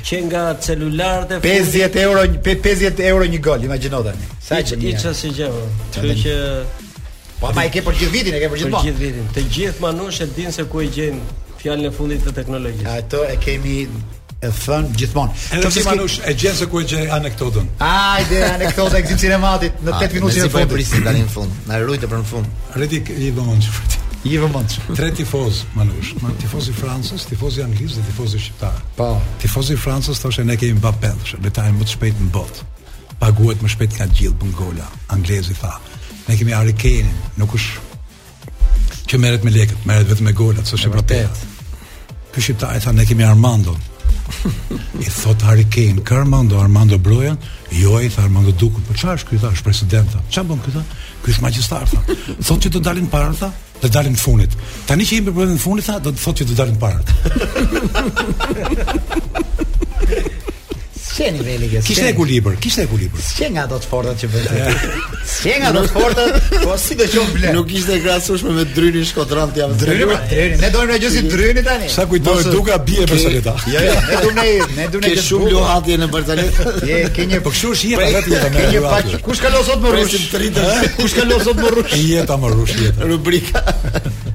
[0.03, 4.27] që nga celularët e 50 euro 50 euro një gol, imagjino tani.
[4.41, 5.49] Sa që ti ça si gjë.
[5.49, 5.89] Po.
[5.93, 6.37] Kështu që
[7.39, 9.27] Po ama e ke për gjithë vitin, e ke për gjithë Për gjithë vitin.
[9.37, 11.21] Të gjithë manush e din se ku e gjen
[11.61, 12.87] fjalën e fundit të teknologjisë.
[12.97, 13.75] Ato e kemi
[14.43, 15.39] e thën gjithmonë.
[15.55, 17.67] Edhe pse Manush e gjen se ku e gjen anekdotën.
[17.83, 20.99] Ajde anekdota e gjithë sinematit në 8 minutën po e fundit.
[21.07, 21.63] tani në fund.
[21.67, 22.59] Na rujtë për në fund.
[22.79, 23.63] Redik i dhomon
[24.27, 24.49] I vë
[24.97, 26.11] Tre tifoz, Manush.
[26.19, 28.81] Man, tifoz i Francës, tifoz i Anglisë dhe tifoz i Shqiptarë.
[28.97, 29.05] Po.
[29.39, 32.65] Tifoz i Francës thoshe ne kemi Mbappé, thoshe lojtari më të shpejt në botë.
[33.21, 34.87] Paguhet më shpejt nga gjithë bën gola.
[35.15, 35.71] Anglezi tha,
[36.27, 37.85] ne kemi Harry Kane, nuk është
[39.09, 41.45] që merret me lekët, merret vetëm me golat, thoshe vërtet.
[42.33, 43.77] Ky shqiptar i tha ne kemi Armando.
[45.05, 47.39] I thot Harry Kane, "Ka Armando, Armando Brojan?"
[47.73, 50.83] Jo, i tha Armando Duku, "Po çfarë është ky?" tha, "Është president." "Çfarë bën ky?"
[51.23, 52.03] "Ky është magjistar." Tha.
[52.45, 53.49] Thotë që do dalin para, tha,
[53.81, 54.53] dhe dalën të funit.
[54.87, 56.79] Ta një që jemi në të funit, do të thotë që të dalim të
[61.09, 63.21] S'ke niveli e Kishte ekuilibër, kishte ekuilibër.
[63.25, 64.47] S'ke nga ato të fortat që bën.
[65.31, 69.07] S'ke nga ato të fortat, po si do të qof Nuk ishte krahasueshme me drynin
[69.09, 70.13] Shkodran ti apo drynin.
[70.61, 71.89] Ne dojmë na gjësi drynin tani.
[71.95, 73.55] Sa kujtohet duka bie për sa këta.
[73.73, 76.71] Jo, jo, ne du ne dojmë të shumë luhatje në Barcelonë.
[76.93, 78.61] Je, ke një po kështu shihet atë jeta më.
[78.61, 79.13] Ke një pak.
[79.25, 80.97] Kush ka lënë sot më rrush?
[81.01, 81.97] Kush ka lënë sot më rrush?
[82.05, 83.65] Jeta më rrush Rubrika.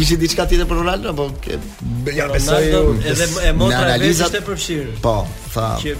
[0.00, 1.58] Kishit diçka tjetër për Ronaldo apo ke
[2.16, 4.86] ja besoj edhe e motra e vetë ishte përfshir.
[5.04, 5.12] Po,
[5.52, 5.66] tha.
[5.82, 5.92] Që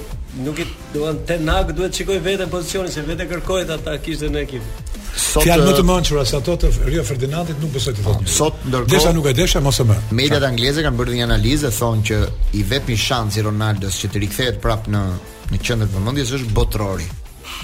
[0.47, 1.45] nuk i duan Ten
[1.77, 4.95] duhet shikoj veten pozicionin se vetë kërkohet ata kishte në ekip.
[5.21, 8.31] Sot fjalë më të mençura se ato të Rio Ferdinandit nuk besoj të thotë.
[8.39, 9.99] Sot ndërkohë desha nuk e desha mos e më.
[10.23, 12.23] Mediat angleze kanë bërë një analizë thonë që
[12.57, 15.05] i vetmi shans i Ronaldos që të rikthehet prapë në
[15.53, 17.11] në qendër vëmendjes është botrori.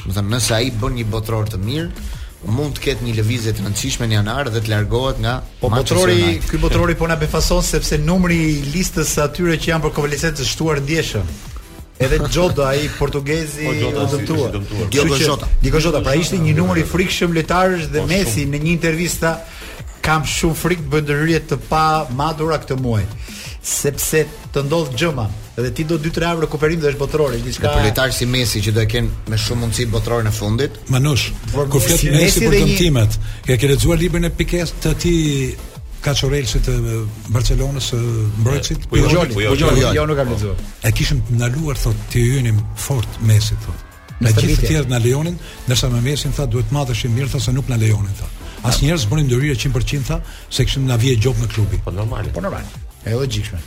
[0.05, 2.11] Do të thënë nëse ai bën një botror të mirë,
[2.53, 6.39] mund të ketë një lëvizje të rëndësishme në janar dhe të largohet nga po botrori,
[6.47, 10.33] ky botrori po na befason sepse numri i listës së atyre që janë për kovalencë
[10.39, 11.33] të shtuar ndjeshëm.
[11.97, 14.59] Edhe Xhoda ai portugezi po, i dëmtuar.
[14.93, 15.49] Diogo Xhoda.
[15.65, 19.33] Diogo Xhoda, pra ishte një numër i frikshëm lojtarësh dhe po, Messi në një intervistë
[20.05, 23.07] kam shumë frikë bëndëryje të pa madhura këtë muaj
[23.67, 24.21] sepse
[24.55, 27.71] të ndodh gjëma dhe ti do 2-3 javë rekuperim dhe është botrorë diçka.
[27.73, 30.77] Po lojtar si Messi që do të kenë me shumë mundësi botrorë në fundit.
[30.93, 35.15] Manush, por kur flet Messi për dëmtimet, ke ke lexuar librin e Pikes të ti
[36.07, 36.75] Kaçorelsit të
[37.35, 37.89] Barcelonës
[38.39, 38.85] mbrojtësit?
[38.93, 40.61] Po jo, po jo, jo, jo nuk kam lexuar.
[40.87, 43.83] E kishim ndaluar thotë ti hynim fort Messi thotë.
[44.21, 45.39] gjithë të gjithë tjerë në Leonin,
[45.69, 48.31] nërsa me mesin, tha, duhet ma të shimë mirë, tha, se nuk në Leonin, tha.
[48.71, 51.83] Asë njerës bërë ndërrije 100%, tha, se këshim në avje gjopë në klubi.
[51.85, 52.65] Po normal, po normal.
[53.09, 53.59] E logjikshme.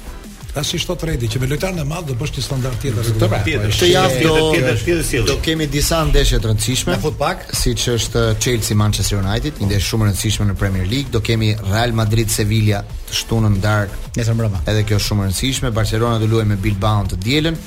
[0.54, 3.12] Tash si thot Redi që me lojtar në madh do bësh një standard tjetër.
[3.22, 6.96] Të pra, këtë javë do do kemi disa ndeshje të rëndësishme.
[6.98, 11.14] Në futboll, siç është Chelsea Manchester United, një ndeshje shumë e rëndësishme në Premier League,
[11.16, 14.64] do kemi Real Madrid Sevilla të shtunën darkë nesër mbrëmë.
[14.74, 15.74] Edhe kjo është shumë e rëndësishme.
[15.80, 17.62] Barcelona do luajë me Bilbao të dielën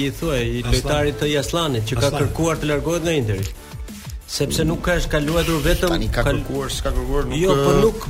[0.00, 3.50] i thuaj i lojtarit të Jaslanit që ka kërkuar të largohet nga Interi
[4.32, 8.06] sepse nuk ka shkaluar vetëm ka kërkuar s'ka kërkuar nuk jo po nuk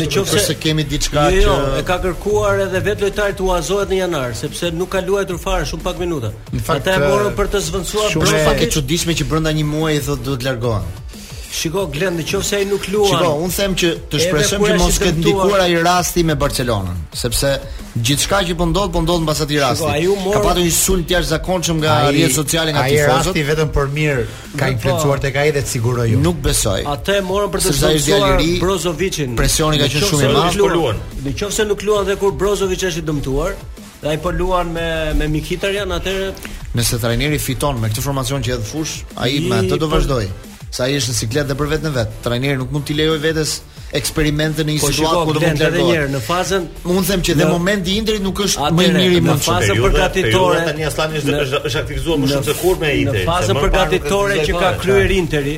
[0.00, 3.98] në qoftë se kemi diçka jo, jo, e ka kërkuar edhe vetë lojtarët uazohet në
[4.04, 6.30] janar sepse nuk ka luajtur fare shumë pak minuta
[6.76, 10.30] ata e morën për të zvendësuar shumë pak e çuditshme që brenda një muaji thotë
[10.30, 11.06] do të largohen
[11.50, 13.08] Shiko Glen, nëse ai nuk luan.
[13.08, 17.52] Shiko, un them që të shpresojmë që mos ketë ndikuar ai rasti me Barcelonën, sepse
[17.96, 19.88] gjithçka që po ndodh, po ndodh mbas atij rasti.
[19.96, 20.34] Shiko, mor...
[20.36, 22.12] Ka patur një sulm të jashtëzakonshëm nga ai...
[22.12, 23.16] rrjetet sociale nga tifozët.
[23.16, 24.26] Ai rasti vetëm për mirë
[24.60, 24.70] ka po.
[24.76, 26.18] influencuar tek ai dhe të siguroj jo.
[26.18, 26.28] unë.
[26.28, 26.82] Nuk besoj.
[26.84, 29.36] Atë e morën për të shpërndarë Brozovicin.
[29.40, 31.00] Presioni ka qenë shumë i madh për luan.
[31.24, 33.56] Po nëse nuk luan dhe kur Brozovic është i dëmtuar,
[34.04, 38.52] dhe ai po luan me me Mikitarian, atëherë Nëse trajneri fiton me këtë formacion që
[38.54, 40.28] hedh fush, ai më atë do po- vazhdoi
[40.70, 42.14] sa ai është siklet dhe për vetën vet.
[42.24, 43.54] Trajneri nuk mund t'i lejoj vetes
[43.98, 45.84] eksperimente në një po, situatë ku do të ndërtohet.
[45.84, 48.86] Edhe një në fazën, mund të them që në momenti i Interit nuk është më
[48.90, 50.64] i miri në fazën përgatitore.
[50.68, 53.24] Tani Aslani është është aktivizuar më shumë se kur me Interin.
[53.24, 55.56] Në fazën përgatitore që ka kryer Interi,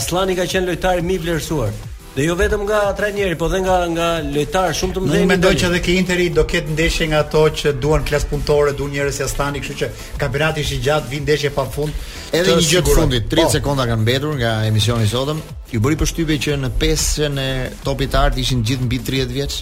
[0.00, 1.78] Aslani ka qenë lojtar më i vlerësuar.
[2.12, 5.20] Dhe jo vetëm nga trajneri, por edhe nga nga lojtarë shumë të mëdhenj.
[5.22, 8.72] Unë mendoj që edhe ke Interi do ketë ndeshje nga ato që duan klas punëtore,
[8.74, 11.94] duan njerëz si Astani, kështu që kampionati është i gjatë, vi ndeshje pafund.
[12.34, 13.54] Edhe një gjë të fundit, 30 po.
[13.54, 15.38] sekonda kanë mbetur nga emisioni i sotëm.
[15.70, 17.50] Ju bëri përshtypje që në pesën e
[17.86, 19.60] topit të art ishin gjithë mbi 30 vjeç.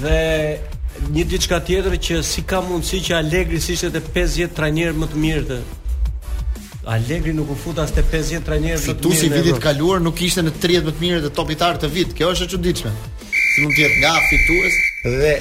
[0.05, 5.09] dhe një diçka tjetër që si ka mundësi që Allegri ishte te 50 trajner më
[5.13, 5.59] të mirë të
[6.83, 9.01] Allegri nuk u fut as te 50 trajnerë vitin e tij.
[9.01, 12.15] Fitusi vitit kaluar nuk ishte në 30 më të mirë të topitar të vit.
[12.17, 12.93] Kjo është e çuditshme.
[13.51, 15.33] Si mund të jetë nga fitues dhe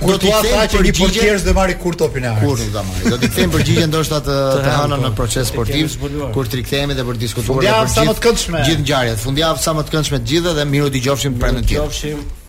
[0.00, 2.48] kur do të thaj që riportierës do marrë kur topin e ardhmë.
[2.48, 3.10] Kur nuk do marrë.
[3.12, 5.98] Do të kthejmë përgjigjen ndoshta të të hanën në proces sportiv
[6.36, 8.64] kur të rikthehemi dhe për diskutuar për gjithë.
[8.70, 11.68] Gjithë ngjarjet, fundjavë sa më të këndshme të gjitha dhe mirë u dëgjofshim prandaj.
[11.74, 12.26] Dëgjofshim.